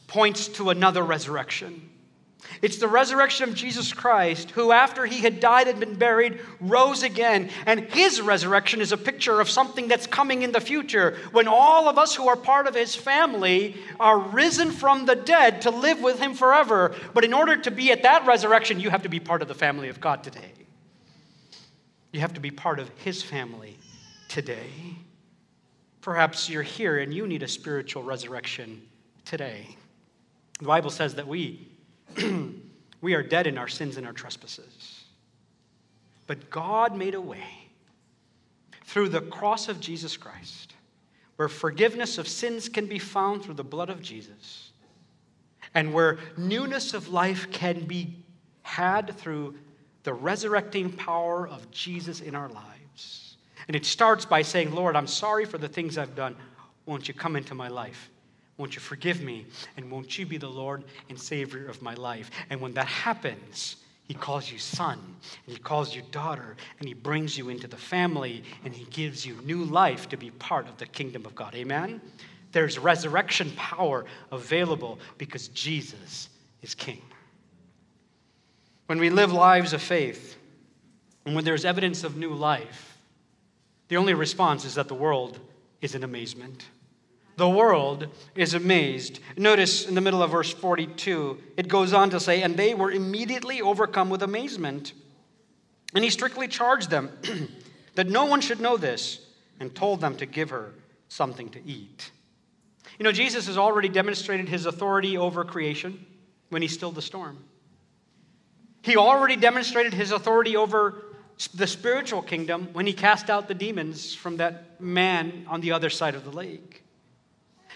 points 0.07 0.49
to 0.49 0.71
another 0.71 1.03
resurrection. 1.03 1.91
It's 2.63 2.79
the 2.79 2.89
resurrection 2.89 3.49
of 3.49 3.55
Jesus 3.55 3.93
Christ, 3.93 4.51
who, 4.53 4.73
after 4.73 5.07
he 5.07 5.21
had 5.21 5.41
died 5.41 5.69
and 5.69 5.79
been 5.79 5.95
buried, 5.95 6.41
rose 6.61 7.03
again. 7.03 7.51
And 7.67 7.81
his 7.81 8.21
resurrection 8.21 8.81
is 8.81 8.93
a 8.93 8.97
picture 8.97 9.41
of 9.41 9.49
something 9.49 9.89
that's 9.89 10.07
coming 10.07 10.43
in 10.43 10.53
the 10.53 10.61
future 10.61 11.17
when 11.33 11.49
all 11.49 11.89
of 11.89 11.99
us 11.99 12.15
who 12.15 12.29
are 12.29 12.37
part 12.37 12.67
of 12.67 12.75
his 12.75 12.95
family 12.95 13.77
are 14.01 14.19
risen 14.19 14.71
from 14.71 15.07
the 15.07 15.17
dead 15.17 15.63
to 15.63 15.71
live 15.71 16.01
with 16.01 16.19
him 16.19 16.35
forever. 16.35 16.95
But 17.15 17.25
in 17.25 17.35
order 17.35 17.57
to 17.57 17.71
be 17.71 17.93
at 17.93 18.03
that 18.03 18.27
resurrection, 18.27 18.81
you 18.81 18.91
have 18.91 19.03
to 19.03 19.09
be 19.09 19.21
part 19.21 19.43
of 19.43 19.49
the 19.49 19.55
family 19.55 19.89
of 19.89 20.01
God 20.01 20.25
today. 20.25 20.53
You 22.13 22.21
have 22.21 22.35
to 22.35 22.41
be 22.41 22.51
part 22.51 22.79
of 22.79 22.89
his 22.97 23.23
family 23.23 23.77
today. 24.29 24.71
Perhaps 26.01 26.49
you're 26.49 26.63
here 26.63 26.99
and 26.99 27.13
you 27.13 27.27
need 27.27 27.43
a 27.43 27.49
spiritual 27.49 28.03
resurrection 28.03 28.81
today. 29.25 29.77
The 30.61 30.67
Bible 30.67 30.91
says 30.91 31.17
that 31.17 31.29
we, 31.29 31.69
we 33.01 33.15
are 33.15 33.23
dead 33.23 33.47
in 33.47 33.59
our 33.59 33.69
sins 33.69 33.97
and 33.97 34.07
our 34.07 34.13
trespasses. 34.13 35.05
But 36.27 36.51
God 36.51 36.97
made 36.97 37.15
a 37.15 37.21
way 37.21 37.45
through 38.85 39.09
the 39.09 39.21
cross 39.21 39.69
of 39.69 39.81
Jesus 39.81 40.17
Christ, 40.17 40.75
where 41.37 41.49
forgiveness 41.49 42.19
of 42.19 42.27
sins 42.27 42.69
can 42.69 42.87
be 42.87 42.99
found 42.99 43.43
through 43.43 43.55
the 43.55 43.65
blood 43.65 43.91
of 43.91 44.01
Jesus, 44.01 44.71
and 45.75 45.93
where 45.93 46.19
newness 46.37 46.95
of 46.95 47.09
life 47.09 47.51
can 47.51 47.85
be 47.85 48.25
had 48.63 49.17
through 49.17 49.55
the 50.03 50.15
resurrecting 50.15 50.91
power 50.93 51.47
of 51.47 51.71
Jesus 51.71 52.21
in 52.21 52.35
our 52.35 52.49
lives. 52.49 53.37
And 53.67 53.77
it 53.77 53.85
starts 53.85 54.25
by 54.25 54.43
saying, 54.43 54.73
Lord, 54.73 54.97
I'm 54.97 55.09
sorry 55.09 55.45
for 55.45 55.59
the 55.59 55.69
things 55.69 55.99
I've 55.99 56.15
done. 56.15 56.37
Won't 56.87 57.09
you 57.09 57.15
come 57.15 57.37
into 57.37 57.55
my 57.55 57.69
life? 57.69 58.11
Won't 58.59 58.75
you 58.75 58.81
forgive 58.81 59.23
me? 59.23 59.47
And 59.77 59.91
won't 59.91 60.19
you 60.19 60.27
be 60.27 60.39
the 60.39 60.49
Lord 60.49 60.85
and 61.09 61.19
Savior 61.19 61.67
of 61.67 61.83
my 61.83 61.95
life? 61.95 62.31
And 62.49 62.61
when 62.61 62.73
that 62.75 62.87
happens, 62.87 63.77
He 64.05 64.15
calls 64.15 64.51
you 64.51 64.59
son, 64.59 64.99
and 65.47 65.57
He 65.57 65.59
calls 65.59 65.95
you 65.95 66.03
daughter, 66.11 66.57
and 66.79 66.89
He 66.89 66.95
brings 66.95 67.37
you 67.37 67.49
into 67.51 67.67
the 67.67 67.77
family, 67.77 68.43
and 68.65 68.75
He 68.75 68.85
gives 68.87 69.27
you 69.27 69.37
new 69.45 69.65
life 69.65 70.09
to 70.09 70.17
be 70.17 70.31
part 70.31 70.69
of 70.69 70.79
the 70.79 70.87
kingdom 70.87 71.27
of 71.27 71.35
God. 71.35 71.55
Amen? 71.55 72.01
There's 72.53 72.79
resurrection 72.79 73.53
power 73.57 74.07
available 74.33 74.99
because 75.19 75.49
Jesus 75.49 76.31
is 76.63 76.75
King. 76.75 77.03
When 78.87 78.99
we 78.99 79.11
live 79.11 79.33
lives 79.33 79.73
of 79.73 79.83
faith, 79.83 80.37
and 81.27 81.35
when 81.35 81.45
there's 81.45 81.65
evidence 81.65 82.05
of 82.05 82.17
new 82.17 82.33
life, 82.33 82.99
the 83.89 83.97
only 83.97 84.15
response 84.15 84.65
is 84.65 84.77
that 84.77 84.89
the 84.89 84.95
world 84.95 85.39
is 85.83 85.95
in 85.95 86.05
amazement. 86.05 86.67
The 87.37 87.49
world 87.49 88.09
is 88.35 88.55
amazed. 88.55 89.21
Notice 89.37 89.87
in 89.87 89.95
the 89.95 90.01
middle 90.01 90.23
of 90.23 90.31
verse 90.31 90.53
42, 90.53 91.39
it 91.59 91.69
goes 91.69 91.93
on 91.93 92.11
to 92.11 92.21
say, 92.21 92.43
And 92.43 92.57
they 92.57 92.75
were 92.75 92.91
immediately 92.91 93.61
overcome 93.61 94.09
with 94.09 94.23
amazement. 94.23 94.95
And 95.95 96.03
he 96.03 96.11
strictly 96.11 96.49
charged 96.49 96.91
them 96.91 97.11
that 97.95 98.09
no 98.09 98.25
one 98.25 98.41
should 98.41 98.61
know 98.61 98.77
this 98.77 99.21
and 99.61 99.75
told 99.75 100.01
them 100.01 100.17
to 100.17 100.27
give 100.27 100.51
her 100.51 100.73
something 101.09 101.51
to 101.51 101.63
eat. 101.67 102.11
You 102.99 103.05
know, 103.05 103.13
Jesus 103.13 103.47
has 103.47 103.59
already 103.59 103.91
demonstrated 103.91 104.49
his 104.49 104.65
authority 104.65 105.19
over 105.19 105.45
creation 105.45 106.07
when 106.49 106.63
he 106.63 106.69
stilled 106.69 106.95
the 106.95 107.03
storm. 107.03 107.45
He 108.83 108.97
already 108.97 109.37
demonstrated 109.37 109.93
his 109.93 110.11
authority 110.11 110.57
over 110.57 111.03
the 111.55 111.67
spiritual 111.67 112.23
kingdom 112.23 112.71
when 112.73 112.87
he 112.87 112.95
cast 112.95 113.29
out 113.29 113.49
the 113.49 113.55
demons 113.55 114.15
from 114.15 114.39
that 114.39 114.81
man 114.81 115.45
on 115.49 115.61
the 115.61 115.73
other 115.73 115.91
side 115.91 116.15
of 116.15 116.25
the 116.25 116.31
lake. 116.31 116.86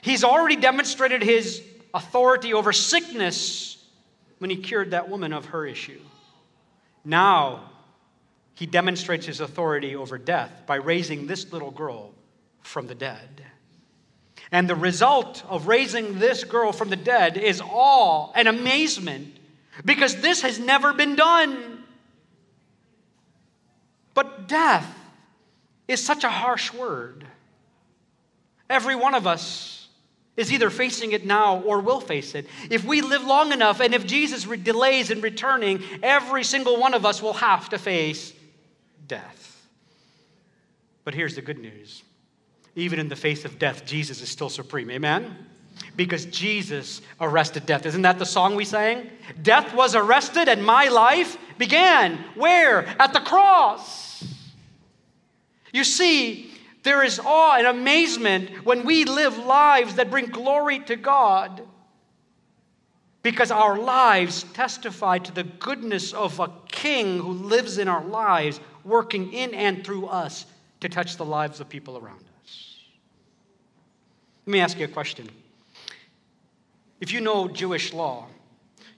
He's 0.03 0.25
already 0.25 0.57
demonstrated 0.57 1.23
his 1.23 1.63
authority 1.93 2.55
over 2.55 2.73
sickness 2.73 3.77
when 4.39 4.51
he 4.51 4.57
cured 4.57 4.93
that 4.93 5.09
woman 5.09 5.33
of 5.33 5.47
her 5.47 5.67
issue. 5.67 6.01
Now, 7.05 7.71
he 8.55 8.67
demonstrates 8.67 9.27
his 9.27 9.41
authority 9.41 9.97
over 9.97 10.19
death 10.19 10.65
by 10.67 10.77
raising 10.77 11.27
this 11.27 11.53
little 11.53 11.71
girl 11.71 12.13
from 12.63 12.87
the 12.87 12.95
dead. 12.95 13.45
And 14.53 14.69
the 14.69 14.75
result 14.75 15.45
of 15.49 15.67
raising 15.67 16.19
this 16.19 16.45
girl 16.45 16.73
from 16.73 16.91
the 16.91 16.97
dead 16.97 17.37
is 17.37 17.61
awe 17.61 18.33
and 18.35 18.49
amazement 18.49 19.39
because 19.85 20.21
this 20.21 20.43
has 20.43 20.59
never 20.59 20.93
been 20.93 21.15
done. 21.15 21.85
But 24.13 24.49
death 24.49 24.93
is 25.87 26.05
such 26.05 26.25
a 26.25 26.31
harsh 26.31 26.73
word. 26.73 27.25
Every 28.69 28.97
one 28.97 29.15
of 29.15 29.27
us 29.27 29.80
is 30.41 30.51
either 30.51 30.71
facing 30.71 31.13
it 31.13 31.27
now 31.27 31.61
or 31.61 31.81
will 31.81 32.01
face 32.01 32.35
it. 32.35 32.47
If 32.71 32.83
we 32.85 33.03
live 33.03 33.25
long 33.25 33.53
enough 33.53 33.81
and 33.81 33.95
if 33.95 34.07
Jesus 34.07 34.47
re- 34.47 34.57
delays 34.57 35.11
in 35.11 35.21
returning, 35.21 35.83
every 36.03 36.45
single 36.45 36.81
one 36.81 36.95
of 36.95 37.05
us 37.05 37.21
will 37.21 37.35
have 37.35 37.69
to 37.69 37.79
face 37.79 38.33
death. 39.07 39.67
But 41.05 41.15
here's 41.15 41.35
the 41.35 41.43
good 41.43 41.59
news 41.59 42.03
even 42.77 42.99
in 42.99 43.09
the 43.09 43.17
face 43.17 43.45
of 43.45 43.59
death, 43.59 43.85
Jesus 43.85 44.23
is 44.23 44.29
still 44.31 44.49
supreme. 44.49 44.91
Amen? 44.91 45.37
Because 45.97 46.25
Jesus 46.27 47.03
arrested 47.21 47.67
death. 47.67 47.85
Isn't 47.85 48.03
that 48.03 48.19
the 48.19 48.25
song 48.25 48.55
we 48.55 48.65
sang? 48.65 49.11
Death 49.43 49.75
was 49.75 49.95
arrested 49.95 50.49
and 50.49 50.65
my 50.65 50.87
life 50.87 51.37
began. 51.59 52.17
Where? 52.35 52.87
At 52.99 53.13
the 53.13 53.21
cross. 53.21 54.25
You 55.73 55.85
see, 55.85 56.50
there 56.83 57.03
is 57.03 57.19
awe 57.19 57.57
and 57.57 57.67
amazement 57.67 58.65
when 58.65 58.85
we 58.85 59.05
live 59.05 59.37
lives 59.39 59.97
that 59.97 60.11
bring 60.11 60.27
glory 60.27 60.81
to 60.81 60.97
God 60.97 61.63
because 63.23 63.51
our 63.51 63.79
lives 63.79 64.45
testify 64.55 65.19
to 65.19 65.33
the 65.33 65.45
goodness 65.45 66.13
of 66.13 66.41
a 66.41 66.51
king 66.69 67.19
who 67.19 67.33
lives 67.33 67.77
in 67.77 67.87
our 67.87 68.05
lives, 68.05 68.61
working 68.83 69.33
in 69.33 69.53
and 69.53 69.85
through 69.85 70.07
us 70.07 70.47
to 70.81 70.89
touch 70.89 71.17
the 71.17 71.25
lives 71.25 71.61
of 71.61 71.69
people 71.69 71.99
around 71.99 72.25
us. 72.43 72.79
Let 74.47 74.53
me 74.53 74.61
ask 74.61 74.79
you 74.79 74.87
a 74.87 74.89
question. 74.89 75.29
If 77.01 77.13
you 77.13 77.21
know 77.21 77.47
Jewish 77.49 77.93
law, 77.93 78.27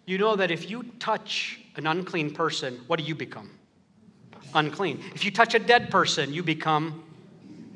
you 0.06 0.18
know 0.18 0.36
that 0.36 0.52
if 0.52 0.70
you 0.70 0.84
touch 1.00 1.60
an 1.76 1.88
unclean 1.88 2.32
person, 2.32 2.80
what 2.86 3.00
do 3.00 3.04
you 3.04 3.14
become? 3.16 3.50
Unclean. 4.54 5.02
If 5.14 5.24
you 5.24 5.32
touch 5.32 5.54
a 5.54 5.58
dead 5.58 5.90
person, 5.90 6.32
you 6.32 6.42
become 6.44 7.02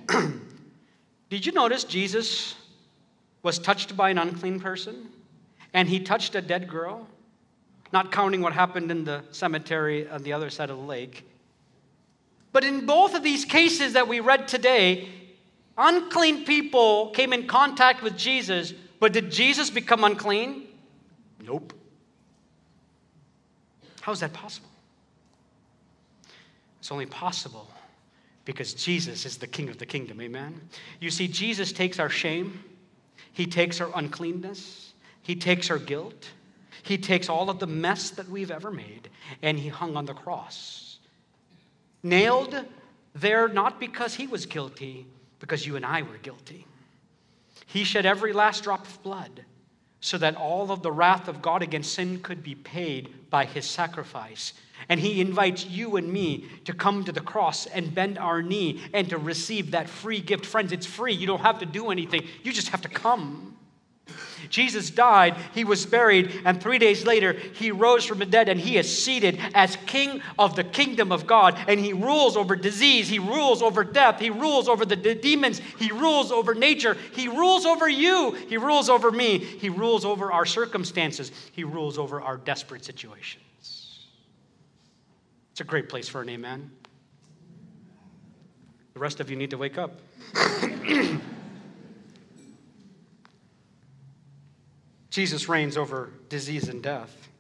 Did 1.31 1.47
you 1.47 1.53
notice 1.53 1.85
Jesus 1.85 2.55
was 3.43 3.59
touched 3.59 3.97
by 3.97 4.11
an 4.11 4.19
unclean 4.19 4.61
person 4.61 5.09
and 5.73 5.89
he 5.89 6.01
touched 6.01 6.35
a 6.35 6.43
dead 6.43 6.69
girl? 6.69 7.07
Not 7.93 8.13
counting 8.13 8.43
what 8.43 8.53
happened 8.53 8.91
in 8.91 9.05
the 9.05 9.23
cemetery 9.31 10.09
on 10.09 10.23
the 10.23 10.33
other 10.33 10.51
side 10.51 10.71
of 10.71 10.77
the 10.77 10.85
lake. 10.85 11.25
But 12.53 12.65
in 12.65 12.87
both 12.87 13.15
of 13.15 13.23
these 13.23 13.45
cases 13.45 13.93
that 13.93 14.09
we 14.09 14.21
read 14.21 14.49
today, 14.49 15.09
unclean 15.77 16.45
people 16.45 17.11
came 17.11 17.33
in 17.33 17.47
contact 17.47 18.03
with 18.03 18.17
Jesus, 18.17 18.73
but 18.99 19.13
did 19.13 19.31
Jesus 19.31 19.71
become 19.71 20.05
unclean? 20.05 20.67
Nope. 21.45 21.73
How 24.01 24.13
is 24.13 24.21
that 24.21 24.33
possible? 24.33 24.71
It's 26.79 26.91
only 26.91 27.07
possible 27.07 27.69
because 28.47 28.73
Jesus 28.73 29.27
is 29.27 29.37
the 29.37 29.47
King 29.47 29.69
of 29.69 29.77
the 29.77 29.85
kingdom. 29.85 30.23
Amen. 30.23 30.59
You 31.01 31.11
see, 31.11 31.29
Jesus 31.29 31.73
takes 31.73 31.99
our 31.99 32.09
shame, 32.09 32.65
He 33.33 33.45
takes 33.45 33.83
our 33.83 33.91
uncleanness, 33.95 34.95
He 35.21 35.35
takes 35.35 35.71
our 35.71 35.79
guilt, 35.79 36.31
He 36.83 36.97
takes 36.97 37.29
all 37.29 37.51
of 37.51 37.59
the 37.59 37.67
mess 37.67 38.09
that 38.11 38.31
we've 38.31 38.51
ever 38.51 38.71
made, 38.71 39.11
and 39.43 39.59
He 39.59 39.69
hung 39.69 39.97
on 39.97 40.07
the 40.07 40.15
cross. 40.15 40.99
Nailed 42.03 42.65
there 43.15 43.49
not 43.49 43.79
because 43.79 44.15
He 44.15 44.27
was 44.27 44.47
guilty, 44.47 45.07
because 45.41 45.67
you 45.67 45.77
and 45.77 45.85
I 45.85 46.03
were 46.03 46.19
guilty. 46.23 46.67
He 47.67 47.85
shed 47.85 48.07
every 48.07 48.33
last 48.33 48.63
drop 48.63 48.87
of 48.87 49.03
blood 49.03 49.45
so 50.07 50.17
that 50.17 50.37
all 50.37 50.71
of 50.71 50.83
the 50.83 50.93
wrath 50.93 51.27
of 51.27 51.43
God 51.43 51.65
against 51.65 51.95
sin 51.95 52.21
could 52.21 52.41
be 52.41 52.55
paid 52.55 53.29
by 53.29 53.45
his 53.45 53.65
sacrifice. 53.65 54.53
And 54.89 55.01
he 55.01 55.21
invites 55.21 55.67
you 55.67 55.97
and 55.97 56.13
me 56.13 56.47
to 56.65 56.73
come 56.73 57.03
to 57.03 57.11
the 57.11 57.21
cross 57.21 57.67
and 57.67 57.93
bend 57.93 58.17
our 58.17 58.41
knee 58.41 58.85
and 58.95 59.11
to 59.11 59.19
receive 59.19 59.73
that 59.73 59.89
free 59.89 60.21
gift. 60.21 60.47
Friends, 60.47 60.71
it's 60.71 60.87
free. 60.87 61.13
You 61.13 61.27
don't 61.27 61.41
have 61.41 61.59
to 61.59 61.67
do 61.67 61.91
anything, 61.91 62.25
you 62.45 62.53
just 62.53 62.69
have 62.69 62.83
to 62.83 62.89
come. 62.89 63.57
Jesus 64.49 64.91
died, 64.91 65.37
he 65.55 65.65
was 65.65 65.85
buried, 65.87 66.43
and 66.45 66.61
three 66.61 66.79
days 66.79 67.05
later, 67.05 67.33
he 67.33 67.71
rose 67.71 68.05
from 68.05 68.19
the 68.19 68.27
dead, 68.27 68.49
and 68.49 68.61
he 68.61 68.77
is 68.77 69.05
seated 69.05 69.41
as 69.55 69.77
king 69.87 70.23
of 70.39 70.57
the 70.57 70.65
kingdom 70.65 71.13
of 71.13 71.27
God. 71.27 71.59
And 71.69 71.81
he 71.81 71.93
rules 71.93 72.37
over 72.37 72.57
disease, 72.57 73.09
he 73.09 73.19
rules 73.19 73.63
over 73.63 73.85
death, 73.85 74.21
he 74.21 74.31
rules 74.31 74.69
over 74.69 74.85
the 74.85 74.97
demons, 74.97 75.61
he 75.79 75.91
rules 75.91 76.31
over 76.31 76.55
nature, 76.55 76.97
he 77.13 77.29
rules 77.29 77.67
over 77.67 77.89
you, 77.89 78.33
he 78.49 78.57
rules 78.57 78.89
over 78.89 79.11
me, 79.11 79.39
he 79.39 79.69
rules 79.69 80.05
over 80.05 80.33
our 80.33 80.47
circumstances, 80.47 81.33
he 81.53 81.65
rules 81.65 81.99
over 81.99 82.21
our 82.21 82.37
desperate 82.37 82.85
situations. 82.85 83.43
It's 85.53 85.61
a 85.61 85.65
great 85.65 85.89
place 85.89 86.09
for 86.09 86.21
an 86.21 86.29
amen. 86.29 86.71
The 88.95 89.01
rest 89.01 89.21
of 89.21 89.31
you 89.31 89.37
need 89.37 89.51
to 89.51 89.59
wake 89.59 89.79
up. 89.79 90.01
Jesus 95.17 95.49
reigns 95.49 95.79
over 95.79 96.11
disease 96.29 96.69
and 96.69 96.83
death. 96.83 97.31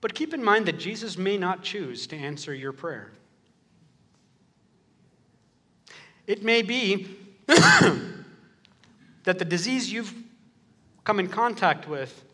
But 0.00 0.16
keep 0.16 0.34
in 0.34 0.42
mind 0.42 0.66
that 0.66 0.80
Jesus 0.80 1.16
may 1.16 1.38
not 1.38 1.62
choose 1.62 2.08
to 2.08 2.16
answer 2.16 2.52
your 2.52 2.72
prayer. 2.72 3.12
It 6.26 6.42
may 6.42 6.62
be 6.62 7.06
that 7.46 8.08
the 9.24 9.44
disease 9.44 9.92
you've 9.92 10.12
come 11.04 11.20
in 11.20 11.28
contact 11.28 11.86
with 11.86 12.24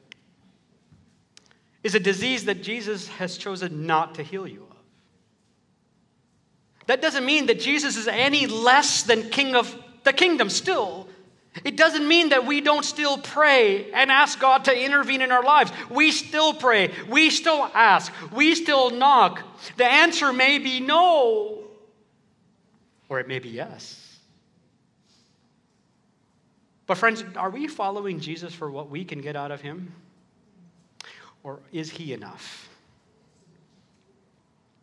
is 1.84 1.94
a 1.94 2.00
disease 2.00 2.46
that 2.46 2.62
Jesus 2.62 3.06
has 3.08 3.36
chosen 3.36 3.86
not 3.86 4.14
to 4.14 4.22
heal 4.22 4.48
you 4.48 4.66
of. 4.70 4.76
That 6.86 7.02
doesn't 7.02 7.26
mean 7.26 7.44
that 7.48 7.60
Jesus 7.60 7.98
is 7.98 8.08
any 8.08 8.46
less 8.46 9.02
than 9.02 9.28
king 9.28 9.54
of 9.54 9.76
the 10.04 10.14
kingdom 10.14 10.48
still. 10.48 11.06
It 11.64 11.76
doesn't 11.76 12.06
mean 12.06 12.28
that 12.28 12.46
we 12.46 12.60
don't 12.60 12.84
still 12.84 13.18
pray 13.18 13.90
and 13.92 14.10
ask 14.10 14.38
God 14.38 14.66
to 14.66 14.78
intervene 14.78 15.22
in 15.22 15.32
our 15.32 15.42
lives. 15.42 15.72
We 15.90 16.12
still 16.12 16.52
pray. 16.52 16.92
We 17.08 17.30
still 17.30 17.70
ask. 17.74 18.12
We 18.32 18.54
still 18.54 18.90
knock. 18.90 19.42
The 19.76 19.86
answer 19.86 20.32
may 20.32 20.58
be 20.58 20.78
no, 20.80 21.64
or 23.08 23.18
it 23.18 23.26
may 23.26 23.38
be 23.38 23.48
yes. 23.48 24.04
But, 26.86 26.96
friends, 26.96 27.22
are 27.36 27.50
we 27.50 27.68
following 27.68 28.18
Jesus 28.18 28.54
for 28.54 28.70
what 28.70 28.88
we 28.88 29.04
can 29.04 29.20
get 29.20 29.36
out 29.36 29.50
of 29.50 29.60
him? 29.60 29.92
Or 31.42 31.60
is 31.70 31.90
he 31.90 32.14
enough? 32.14 32.68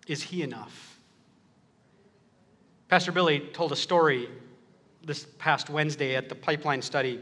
Is 0.07 0.21
he 0.21 0.43
enough? 0.43 0.99
Pastor 2.89 3.11
Billy 3.11 3.39
told 3.39 3.71
a 3.71 3.75
story 3.75 4.29
this 5.05 5.25
past 5.37 5.69
Wednesday 5.69 6.15
at 6.15 6.29
the 6.29 6.35
pipeline 6.35 6.81
study, 6.81 7.21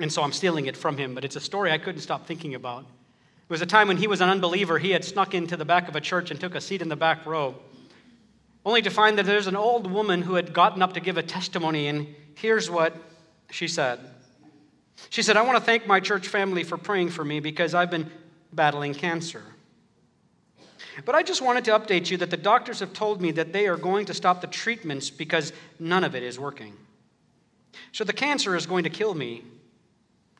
and 0.00 0.12
so 0.12 0.22
I'm 0.22 0.32
stealing 0.32 0.66
it 0.66 0.76
from 0.76 0.96
him, 0.96 1.14
but 1.14 1.24
it's 1.24 1.36
a 1.36 1.40
story 1.40 1.72
I 1.72 1.78
couldn't 1.78 2.00
stop 2.00 2.26
thinking 2.26 2.54
about. 2.54 2.82
It 2.82 3.50
was 3.50 3.62
a 3.62 3.66
time 3.66 3.88
when 3.88 3.96
he 3.96 4.06
was 4.06 4.20
an 4.20 4.28
unbeliever. 4.28 4.78
He 4.78 4.90
had 4.90 5.04
snuck 5.04 5.34
into 5.34 5.56
the 5.56 5.64
back 5.64 5.88
of 5.88 5.96
a 5.96 6.00
church 6.00 6.30
and 6.30 6.40
took 6.40 6.54
a 6.54 6.60
seat 6.60 6.82
in 6.82 6.88
the 6.88 6.96
back 6.96 7.26
row, 7.26 7.54
only 8.64 8.82
to 8.82 8.90
find 8.90 9.18
that 9.18 9.26
there's 9.26 9.46
an 9.46 9.56
old 9.56 9.90
woman 9.90 10.22
who 10.22 10.34
had 10.34 10.52
gotten 10.52 10.82
up 10.82 10.94
to 10.94 11.00
give 11.00 11.16
a 11.16 11.22
testimony, 11.22 11.88
and 11.88 12.06
here's 12.34 12.70
what 12.70 12.94
she 13.50 13.68
said. 13.68 14.00
She 15.10 15.22
said, 15.22 15.36
I 15.36 15.42
want 15.42 15.58
to 15.58 15.64
thank 15.64 15.86
my 15.86 16.00
church 16.00 16.28
family 16.28 16.64
for 16.64 16.76
praying 16.76 17.10
for 17.10 17.24
me 17.24 17.40
because 17.40 17.74
I've 17.74 17.90
been 17.90 18.10
battling 18.52 18.94
cancer. 18.94 19.42
But 21.04 21.14
I 21.14 21.22
just 21.22 21.42
wanted 21.42 21.64
to 21.66 21.72
update 21.72 22.10
you 22.10 22.16
that 22.18 22.30
the 22.30 22.36
doctors 22.36 22.80
have 22.80 22.92
told 22.92 23.20
me 23.20 23.30
that 23.32 23.52
they 23.52 23.66
are 23.66 23.76
going 23.76 24.06
to 24.06 24.14
stop 24.14 24.40
the 24.40 24.46
treatments 24.46 25.10
because 25.10 25.52
none 25.78 26.04
of 26.04 26.14
it 26.14 26.22
is 26.22 26.38
working. 26.38 26.74
So 27.92 28.04
the 28.04 28.12
cancer 28.12 28.56
is 28.56 28.66
going 28.66 28.84
to 28.84 28.90
kill 28.90 29.14
me. 29.14 29.44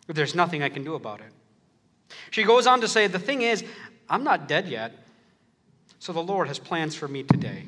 There's 0.07 0.35
nothing 0.35 0.63
I 0.63 0.69
can 0.69 0.85
do 0.85 0.95
about 0.95 1.21
it. 1.21 2.17
She 2.31 2.45
goes 2.45 2.67
on 2.67 2.81
to 2.81 2.89
say, 2.89 3.07
The 3.07 3.19
thing 3.19 3.43
is, 3.43 3.65
I'm 4.09 4.25
not 4.25 4.49
dead 4.49 4.69
yet. 4.69 4.93
So 5.99 6.13
the 6.13 6.23
Lord 6.23 6.49
has 6.49 6.59
plans 6.59 6.95
for 6.95 7.09
me 7.09 7.23
today. 7.23 7.65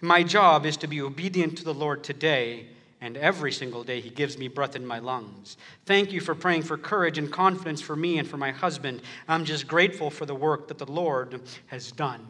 My 0.00 0.22
job 0.22 0.66
is 0.66 0.76
to 0.78 0.86
be 0.86 1.00
obedient 1.00 1.56
to 1.58 1.64
the 1.64 1.74
Lord 1.74 2.02
today 2.02 2.66
and 3.06 3.16
every 3.16 3.52
single 3.52 3.84
day 3.84 4.00
he 4.00 4.10
gives 4.10 4.36
me 4.36 4.48
breath 4.48 4.74
in 4.74 4.84
my 4.84 4.98
lungs. 4.98 5.56
Thank 5.84 6.12
you 6.12 6.20
for 6.20 6.34
praying 6.34 6.62
for 6.62 6.76
courage 6.76 7.18
and 7.18 7.30
confidence 7.30 7.80
for 7.80 7.94
me 7.94 8.18
and 8.18 8.28
for 8.28 8.36
my 8.36 8.50
husband. 8.50 9.00
I'm 9.28 9.44
just 9.44 9.68
grateful 9.68 10.10
for 10.10 10.26
the 10.26 10.34
work 10.34 10.66
that 10.68 10.78
the 10.78 10.90
Lord 10.90 11.40
has 11.68 11.92
done 11.92 12.26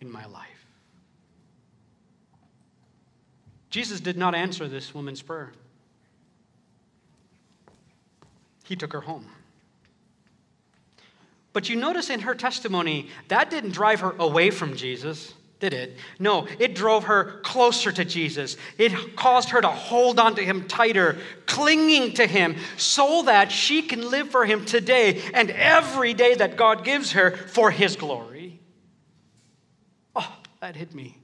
in 0.00 0.10
my 0.10 0.24
life. 0.26 0.48
Jesus 3.68 4.00
did 4.00 4.16
not 4.16 4.34
answer 4.34 4.66
this 4.66 4.94
woman's 4.94 5.20
prayer. 5.20 5.52
He 8.64 8.76
took 8.76 8.94
her 8.94 9.02
home. 9.02 9.26
But 11.52 11.68
you 11.68 11.76
notice 11.76 12.08
in 12.08 12.20
her 12.20 12.34
testimony, 12.34 13.10
that 13.28 13.50
didn't 13.50 13.72
drive 13.72 14.00
her 14.00 14.14
away 14.18 14.50
from 14.50 14.74
Jesus 14.74 15.34
did 15.70 15.72
it? 15.72 15.96
No, 16.18 16.46
it 16.58 16.74
drove 16.74 17.04
her 17.04 17.40
closer 17.42 17.90
to 17.90 18.04
Jesus. 18.04 18.56
It 18.76 19.16
caused 19.16 19.48
her 19.50 19.60
to 19.60 19.68
hold 19.68 20.20
on 20.20 20.36
to 20.36 20.44
him 20.44 20.68
tighter, 20.68 21.16
clinging 21.46 22.14
to 22.14 22.26
him, 22.26 22.56
so 22.76 23.22
that 23.22 23.50
she 23.50 23.80
can 23.80 24.10
live 24.10 24.28
for 24.28 24.44
him 24.44 24.66
today 24.66 25.22
and 25.32 25.50
every 25.50 26.12
day 26.12 26.34
that 26.34 26.56
God 26.56 26.84
gives 26.84 27.12
her 27.12 27.30
for 27.34 27.70
his 27.70 27.96
glory. 27.96 28.60
Oh, 30.14 30.36
that 30.60 30.76
hit 30.76 30.94
me. 30.94 31.18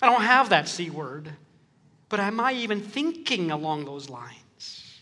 I 0.00 0.06
don't 0.06 0.22
have 0.22 0.50
that 0.50 0.68
C 0.68 0.90
word, 0.90 1.28
but 2.08 2.20
am 2.20 2.38
I 2.38 2.52
even 2.52 2.80
thinking 2.80 3.50
along 3.50 3.84
those 3.84 4.08
lines? 4.08 5.00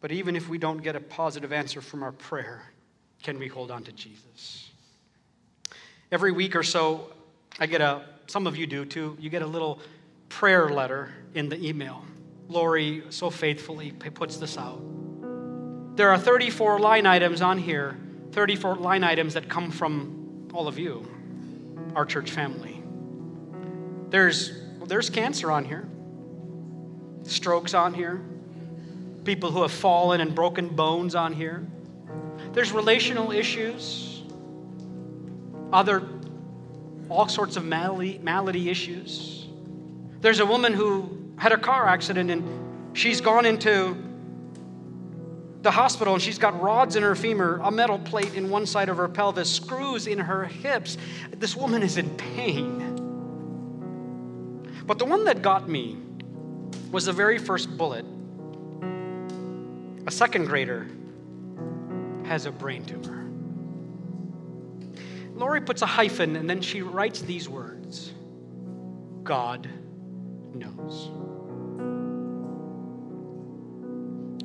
But 0.00 0.12
even 0.12 0.34
if 0.34 0.48
we 0.48 0.58
don't 0.58 0.82
get 0.82 0.96
a 0.96 1.00
positive 1.00 1.52
answer 1.52 1.80
from 1.80 2.02
our 2.02 2.12
prayer, 2.12 2.71
can 3.22 3.38
we 3.38 3.48
hold 3.48 3.70
on 3.70 3.82
to 3.84 3.92
Jesus? 3.92 4.70
Every 6.10 6.32
week 6.32 6.56
or 6.56 6.62
so, 6.62 7.10
I 7.58 7.66
get 7.66 7.80
a, 7.80 8.02
some 8.26 8.46
of 8.46 8.56
you 8.56 8.66
do 8.66 8.84
too, 8.84 9.16
you 9.20 9.30
get 9.30 9.42
a 9.42 9.46
little 9.46 9.80
prayer 10.28 10.68
letter 10.68 11.12
in 11.34 11.48
the 11.48 11.64
email. 11.64 12.04
Lori 12.48 13.04
so 13.10 13.30
faithfully 13.30 13.92
puts 13.92 14.36
this 14.36 14.58
out. 14.58 14.82
There 15.96 16.10
are 16.10 16.18
34 16.18 16.80
line 16.80 17.06
items 17.06 17.42
on 17.42 17.58
here, 17.58 17.96
34 18.32 18.76
line 18.76 19.04
items 19.04 19.34
that 19.34 19.48
come 19.48 19.70
from 19.70 20.48
all 20.54 20.68
of 20.68 20.78
you, 20.78 21.06
our 21.94 22.04
church 22.04 22.30
family. 22.30 22.82
There's, 24.08 24.52
there's 24.86 25.10
cancer 25.10 25.50
on 25.50 25.64
here, 25.64 25.88
strokes 27.24 27.74
on 27.74 27.94
here, 27.94 28.22
people 29.24 29.50
who 29.50 29.62
have 29.62 29.72
fallen 29.72 30.20
and 30.20 30.34
broken 30.34 30.68
bones 30.68 31.14
on 31.14 31.32
here. 31.32 31.66
There's 32.52 32.72
relational 32.72 33.32
issues, 33.32 34.22
other, 35.72 36.06
all 37.08 37.28
sorts 37.28 37.56
of 37.56 37.64
malady, 37.64 38.18
malady 38.22 38.68
issues. 38.68 39.46
There's 40.20 40.40
a 40.40 40.46
woman 40.46 40.74
who 40.74 41.32
had 41.38 41.52
a 41.52 41.58
car 41.58 41.88
accident 41.88 42.30
and 42.30 42.96
she's 42.96 43.22
gone 43.22 43.46
into 43.46 43.96
the 45.62 45.70
hospital 45.70 46.12
and 46.12 46.22
she's 46.22 46.38
got 46.38 46.60
rods 46.60 46.94
in 46.94 47.02
her 47.02 47.14
femur, 47.14 47.58
a 47.62 47.70
metal 47.70 47.98
plate 47.98 48.34
in 48.34 48.50
one 48.50 48.66
side 48.66 48.90
of 48.90 48.98
her 48.98 49.08
pelvis, 49.08 49.50
screws 49.50 50.06
in 50.06 50.18
her 50.18 50.44
hips. 50.44 50.98
This 51.30 51.56
woman 51.56 51.82
is 51.82 51.96
in 51.96 52.10
pain. 52.16 52.90
But 54.86 54.98
the 54.98 55.06
one 55.06 55.24
that 55.24 55.40
got 55.40 55.68
me 55.68 55.96
was 56.90 57.06
the 57.06 57.12
very 57.12 57.38
first 57.38 57.78
bullet. 57.78 58.04
A 60.06 60.10
second 60.10 60.46
grader 60.46 60.86
has 62.32 62.46
a 62.46 62.50
brain 62.50 62.82
tumor. 62.82 63.28
Lori 65.34 65.60
puts 65.60 65.82
a 65.82 65.86
hyphen 65.86 66.34
and 66.34 66.48
then 66.48 66.62
she 66.62 66.80
writes 66.80 67.20
these 67.20 67.46
words 67.46 68.10
God 69.22 69.68
knows. 70.54 71.10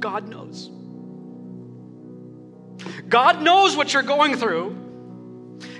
God 0.02 0.28
knows. 0.28 0.69
God 3.08 3.41
knows 3.41 3.78
what 3.78 3.93
you're 3.93 4.04
going 4.04 4.36
through. 4.36 4.76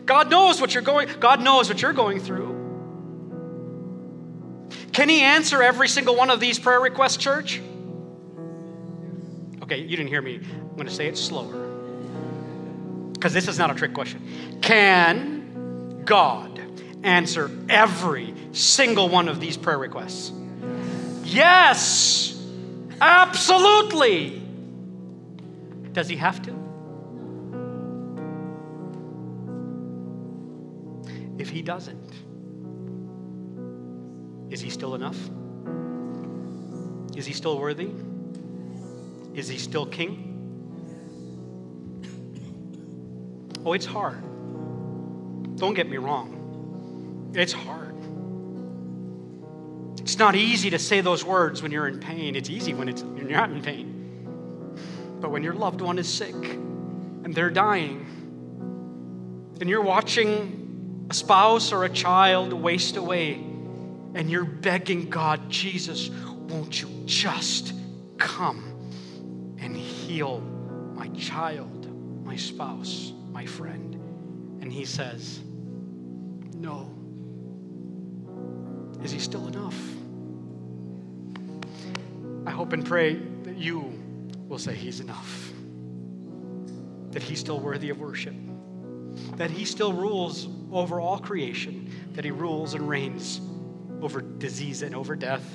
God 0.06 0.32
knows 0.32 0.62
what 0.62 0.74
you're 0.74 0.84
going 0.84 1.10
God 1.20 1.42
knows 1.42 1.68
what 1.68 1.82
you're 1.82 1.92
going 1.92 2.22
through. 2.22 2.56
Can 4.94 5.10
he 5.10 5.24
answer 5.24 5.62
every 5.62 5.90
single 5.90 6.16
one 6.16 6.30
of 6.30 6.40
these 6.40 6.58
prayer 6.58 6.80
requests, 6.80 7.18
church? 7.18 7.62
Okay, 9.62 9.82
you 9.82 9.98
didn't 9.98 10.08
hear 10.08 10.22
me. 10.22 10.36
I'm 10.36 10.76
going 10.78 10.88
to 10.88 10.94
say 10.94 11.08
it 11.08 11.18
slower 11.18 11.67
because 13.18 13.34
this 13.34 13.48
is 13.48 13.58
not 13.58 13.72
a 13.72 13.74
trick 13.74 13.94
question. 13.94 14.60
Can 14.62 16.04
God 16.06 16.62
answer 17.04 17.50
every 17.68 18.34
single 18.52 19.10
one 19.10 19.28
of 19.28 19.40
these 19.40 19.58
prayer 19.58 19.80
requests? 19.80 20.32
Yes, 21.24 22.40
absolutely. 23.02 24.44
Does 25.94 26.08
he 26.08 26.16
have 26.18 26.44
to? 26.44 26.52
If 31.40 31.50
he 31.50 31.64
doesn't, 31.64 32.14
is 34.52 34.62
he 34.62 34.70
still 34.70 34.94
enough? 34.94 35.18
Is 37.16 37.26
he 37.26 37.34
still 37.34 37.60
worthy? 37.60 37.90
Is 39.34 39.48
he 39.48 39.58
still 39.58 39.88
king? 39.88 40.27
Oh, 43.68 43.74
it's 43.74 43.86
hard. 43.86 44.22
Don't 45.58 45.74
get 45.74 45.90
me 45.90 45.98
wrong. 45.98 47.34
It's 47.36 47.52
hard. 47.52 47.96
It's 50.00 50.18
not 50.18 50.36
easy 50.36 50.70
to 50.70 50.80
say 50.80 51.02
those 51.02 51.26
words 51.26 51.62
when 51.62 51.74
you're 51.74 51.90
in 51.90 52.00
pain. 52.00 52.38
It's 52.38 52.50
easy 52.50 52.74
when, 52.74 52.88
it's, 52.88 53.04
when 53.04 53.28
you're 53.28 53.38
not 53.38 53.52
in 53.52 53.62
pain. 53.62 55.18
But 55.20 55.32
when 55.32 55.44
your 55.44 55.54
loved 55.54 55.82
one 55.82 56.00
is 56.00 56.08
sick 56.08 56.34
and 56.34 57.36
they're 57.36 57.50
dying, 57.50 58.06
and 59.60 59.70
you're 59.70 59.82
watching 59.82 61.06
a 61.10 61.14
spouse 61.14 61.74
or 61.74 61.84
a 61.84 61.90
child 61.90 62.54
waste 62.54 62.96
away, 62.96 63.34
and 63.34 64.32
you're 64.32 64.46
begging 64.46 65.10
God, 65.10 65.50
Jesus, 65.50 66.08
won't 66.08 66.82
you 66.82 66.88
just 67.06 67.74
come 68.18 69.58
and 69.60 69.76
heal 69.76 70.40
my 70.40 71.10
child, 71.10 72.24
my 72.24 72.38
spouse? 72.38 73.12
My 73.38 73.46
friend. 73.46 73.94
And 74.64 74.74
he 74.74 74.84
says, 74.84 75.42
No. 76.56 76.92
Is 79.04 79.12
he 79.12 79.20
still 79.20 79.48
enough? 79.48 79.80
I 82.48 82.50
hope 82.50 82.74
and 82.74 82.84
pray 82.84 83.14
that 83.44 83.56
you 83.56 83.94
will 84.48 84.58
say 84.58 84.74
he's 84.74 85.02
enough, 85.02 85.54
that 87.12 87.22
he's 87.22 87.40
still 87.40 87.60
worthy 87.60 87.92
of 87.92 88.00
worship, 88.00 88.34
that 89.36 89.52
he 89.52 89.66
still 89.66 89.94
rules 89.94 90.48
over 90.72 91.00
all 91.00 91.20
creation, 91.20 91.92
that 92.14 92.26
he 92.26 92.32
rules 92.32 92.74
and 92.74 92.90
reigns 92.90 93.40
over 94.02 94.20
disease 94.20 94.82
and 94.82 94.96
over 94.96 95.16
death. 95.16 95.48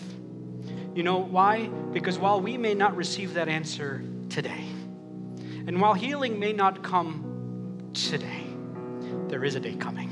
You 0.95 1.03
know 1.03 1.19
why? 1.19 1.67
Because 1.93 2.17
while 2.17 2.41
we 2.41 2.57
may 2.57 2.75
not 2.75 2.95
receive 2.95 3.35
that 3.35 3.49
answer 3.49 4.05
today, 4.29 4.67
and 5.67 5.81
while 5.81 5.95
healing 5.95 6.39
may 6.39 6.53
not 6.53 6.85
come 6.85 7.32
today, 7.95 8.47
there 9.29 9.45
is 9.45 9.55
a 9.55 9.61
day 9.61 9.75
coming. 9.75 10.11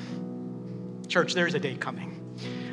Church, 1.08 1.34
there's 1.34 1.54
a 1.54 1.58
day 1.58 1.74
coming. 1.74 2.16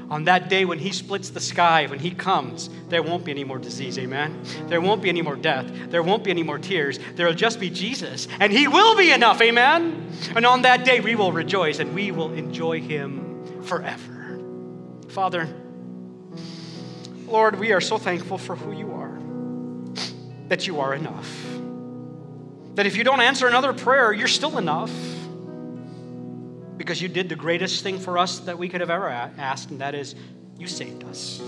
On 0.09 0.23
that 0.23 0.47
day 0.47 0.63
when 0.63 0.79
he 0.79 0.93
splits 0.93 1.31
the 1.31 1.41
sky, 1.41 1.85
when 1.87 1.99
he 1.99 2.11
comes, 2.11 2.69
there 2.87 3.03
won't 3.03 3.25
be 3.25 3.31
any 3.31 3.43
more 3.43 3.57
disease, 3.57 3.99
amen? 3.99 4.41
There 4.67 4.79
won't 4.79 5.01
be 5.01 5.09
any 5.09 5.21
more 5.21 5.35
death. 5.35 5.69
There 5.89 6.01
won't 6.01 6.23
be 6.23 6.29
any 6.29 6.43
more 6.43 6.57
tears. 6.57 6.97
There 7.15 7.27
will 7.27 7.33
just 7.33 7.59
be 7.59 7.69
Jesus, 7.69 8.27
and 8.39 8.53
he 8.53 8.67
will 8.69 8.95
be 8.95 9.11
enough, 9.11 9.41
amen? 9.41 10.09
And 10.33 10.45
on 10.45 10.61
that 10.61 10.85
day, 10.85 11.01
we 11.01 11.15
will 11.15 11.33
rejoice 11.33 11.79
and 11.79 11.93
we 11.93 12.11
will 12.11 12.31
enjoy 12.33 12.79
him 12.79 13.63
forever. 13.63 14.39
Father, 15.09 15.49
Lord, 17.25 17.59
we 17.59 17.73
are 17.73 17.81
so 17.81 17.97
thankful 17.97 18.37
for 18.37 18.55
who 18.55 18.71
you 18.71 18.93
are, 18.93 19.19
that 20.47 20.67
you 20.67 20.79
are 20.79 20.93
enough. 20.93 21.46
That 22.77 22.85
if 22.85 22.95
you 22.95 23.03
don't 23.03 23.21
answer 23.21 23.47
another 23.47 23.73
prayer, 23.73 24.13
you're 24.13 24.27
still 24.27 24.59
enough. 24.59 24.91
Because 26.77 27.01
you 27.01 27.07
did 27.07 27.27
the 27.27 27.35
greatest 27.35 27.81
thing 27.81 27.97
for 27.97 28.19
us 28.19 28.37
that 28.41 28.59
we 28.59 28.69
could 28.69 28.81
have 28.81 28.91
ever 28.91 29.09
asked, 29.09 29.71
and 29.71 29.81
that 29.81 29.95
is 29.95 30.13
you 30.59 30.67
saved 30.67 31.03
us. 31.05 31.39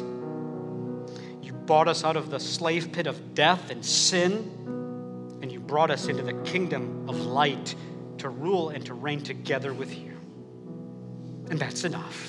You 1.44 1.54
bought 1.54 1.88
us 1.88 2.04
out 2.04 2.18
of 2.18 2.32
the 2.32 2.40
slave 2.40 2.92
pit 2.92 3.06
of 3.06 3.36
death 3.36 3.70
and 3.70 3.86
sin, 3.86 5.38
and 5.44 5.52
you 5.52 5.60
brought 5.60 5.92
us 5.92 6.08
into 6.08 6.24
the 6.24 6.34
kingdom 6.34 7.08
of 7.08 7.22
light 7.22 7.76
to 8.18 8.30
rule 8.30 8.70
and 8.70 8.84
to 8.88 8.96
reign 8.96 9.22
together 9.22 9.72
with 9.72 9.96
you. 9.96 10.18
And 11.52 11.60
that's 11.60 11.84
enough. 11.84 12.28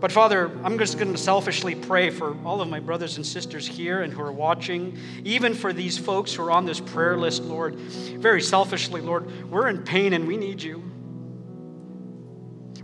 But 0.00 0.12
Father, 0.12 0.50
I'm 0.62 0.78
just 0.78 0.98
going 0.98 1.12
to 1.12 1.18
selfishly 1.18 1.74
pray 1.74 2.10
for 2.10 2.36
all 2.44 2.60
of 2.60 2.68
my 2.68 2.80
brothers 2.80 3.16
and 3.16 3.26
sisters 3.26 3.66
here 3.66 4.02
and 4.02 4.12
who 4.12 4.20
are 4.20 4.32
watching, 4.32 4.98
even 5.24 5.54
for 5.54 5.72
these 5.72 5.96
folks 5.96 6.34
who 6.34 6.42
are 6.44 6.50
on 6.50 6.66
this 6.66 6.80
prayer 6.80 7.16
list, 7.16 7.42
Lord. 7.44 7.76
Very 7.76 8.42
selfishly, 8.42 9.00
Lord, 9.00 9.50
we're 9.50 9.68
in 9.68 9.82
pain 9.82 10.12
and 10.12 10.26
we 10.26 10.36
need 10.36 10.62
you. 10.62 10.82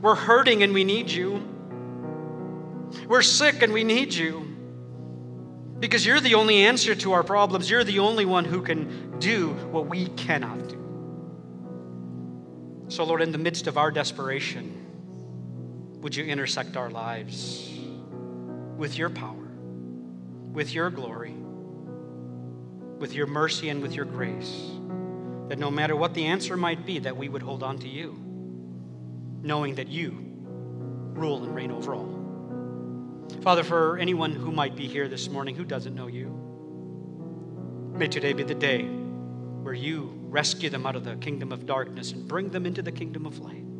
We're 0.00 0.14
hurting 0.14 0.62
and 0.62 0.72
we 0.72 0.84
need 0.84 1.10
you. 1.10 1.48
We're 3.06 3.22
sick 3.22 3.62
and 3.62 3.72
we 3.72 3.84
need 3.84 4.14
you. 4.14 4.48
Because 5.78 6.06
you're 6.06 6.20
the 6.20 6.34
only 6.34 6.62
answer 6.62 6.94
to 6.94 7.12
our 7.12 7.22
problems. 7.22 7.68
You're 7.68 7.84
the 7.84 7.98
only 7.98 8.24
one 8.24 8.44
who 8.44 8.62
can 8.62 9.18
do 9.18 9.48
what 9.70 9.86
we 9.86 10.06
cannot 10.06 10.68
do. 10.68 10.78
So, 12.88 13.04
Lord, 13.04 13.20
in 13.22 13.32
the 13.32 13.38
midst 13.38 13.66
of 13.66 13.76
our 13.76 13.90
desperation, 13.90 14.81
would 16.02 16.16
you 16.16 16.24
intersect 16.24 16.76
our 16.76 16.90
lives 16.90 17.70
with 18.76 18.98
your 18.98 19.08
power, 19.08 19.48
with 20.52 20.74
your 20.74 20.90
glory, 20.90 21.32
with 22.98 23.14
your 23.14 23.28
mercy, 23.28 23.68
and 23.68 23.80
with 23.80 23.94
your 23.94 24.04
grace? 24.04 24.52
That 25.48 25.60
no 25.60 25.70
matter 25.70 25.94
what 25.94 26.14
the 26.14 26.26
answer 26.26 26.56
might 26.56 26.84
be, 26.84 26.98
that 26.98 27.16
we 27.16 27.28
would 27.28 27.42
hold 27.42 27.62
on 27.62 27.78
to 27.78 27.88
you, 27.88 28.18
knowing 29.42 29.76
that 29.76 29.86
you 29.86 30.10
rule 31.14 31.44
and 31.44 31.54
reign 31.54 31.70
over 31.70 31.94
all. 31.94 33.28
Father, 33.42 33.62
for 33.62 33.96
anyone 33.96 34.32
who 34.32 34.50
might 34.50 34.74
be 34.74 34.88
here 34.88 35.06
this 35.06 35.28
morning 35.28 35.54
who 35.54 35.64
doesn't 35.64 35.94
know 35.94 36.08
you, 36.08 36.26
may 37.96 38.08
today 38.08 38.32
be 38.32 38.42
the 38.42 38.56
day 38.56 38.82
where 38.82 39.74
you 39.74 40.18
rescue 40.24 40.68
them 40.68 40.84
out 40.84 40.96
of 40.96 41.04
the 41.04 41.14
kingdom 41.16 41.52
of 41.52 41.64
darkness 41.64 42.10
and 42.10 42.26
bring 42.26 42.48
them 42.48 42.66
into 42.66 42.82
the 42.82 42.90
kingdom 42.90 43.24
of 43.24 43.38
light 43.38 43.71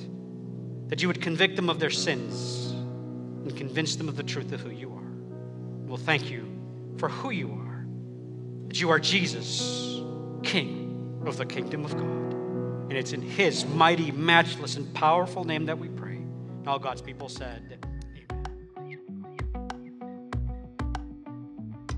that 0.93 1.01
you 1.01 1.09
would 1.09 1.23
convict 1.23 1.57
them 1.57 1.71
of 1.71 1.79
their 1.79 1.89
sins 1.89 2.71
and 2.71 3.57
convince 3.57 3.97
them 3.97 4.11
of 4.11 4.17
the 4.17 4.23
truth 4.23 4.53
of 4.53 4.61
who 4.61 4.69
you 4.69 4.93
are. 4.93 5.87
We'll 5.87 5.97
thank 5.97 6.31
you 6.31 6.47
for 6.99 7.09
who 7.09 7.31
you 7.31 7.51
are, 7.51 7.87
that 8.69 8.79
you 8.79 8.91
are 8.91 8.99
Jesus, 8.99 10.03
King 10.43 11.23
of 11.25 11.39
the 11.39 11.47
kingdom 11.47 11.87
of 11.87 11.93
God. 11.97 12.35
And 12.91 12.93
it's 12.93 13.15
in 13.15 13.23
his 13.23 13.65
mighty, 13.65 14.11
matchless, 14.11 14.77
and 14.77 14.93
powerful 14.93 15.45
name 15.45 15.65
that 15.65 15.79
we 15.79 15.89
pray. 15.89 16.17
And 16.17 16.69
all 16.69 16.79
God's 16.79 17.01
people 17.01 17.31
said, 17.31 17.79
Amen. 18.31 18.45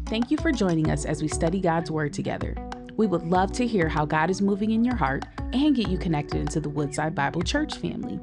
Thank 0.07 0.31
you 0.31 0.37
for 0.37 0.53
joining 0.53 0.89
us 0.89 1.05
as 1.05 1.21
we 1.21 1.27
study 1.27 1.61
God's 1.61 1.91
Word 1.91 2.13
together. 2.13 2.55
We 2.97 3.09
would 3.09 3.25
love 3.25 3.51
to 3.55 3.67
hear 3.67 3.89
how 3.89 4.05
God 4.05 4.31
is 4.31 4.41
moving 4.41 4.71
in 4.71 4.85
your 4.85 4.95
heart 4.95 5.25
and 5.53 5.75
get 5.75 5.89
you 5.89 5.99
connected 5.99 6.41
into 6.41 6.61
the 6.61 6.69
Woodside 6.69 7.17
Bible 7.17 7.43
Church 7.43 7.75
family 7.79 8.21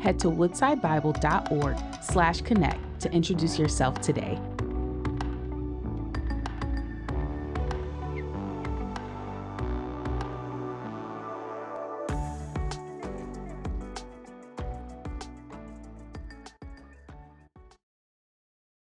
head 0.00 0.18
to 0.20 0.28
woodsidebible.org 0.28 1.76
slash 2.02 2.40
connect 2.42 3.00
to 3.00 3.10
introduce 3.12 3.58
yourself 3.58 4.00
today. 4.00 4.38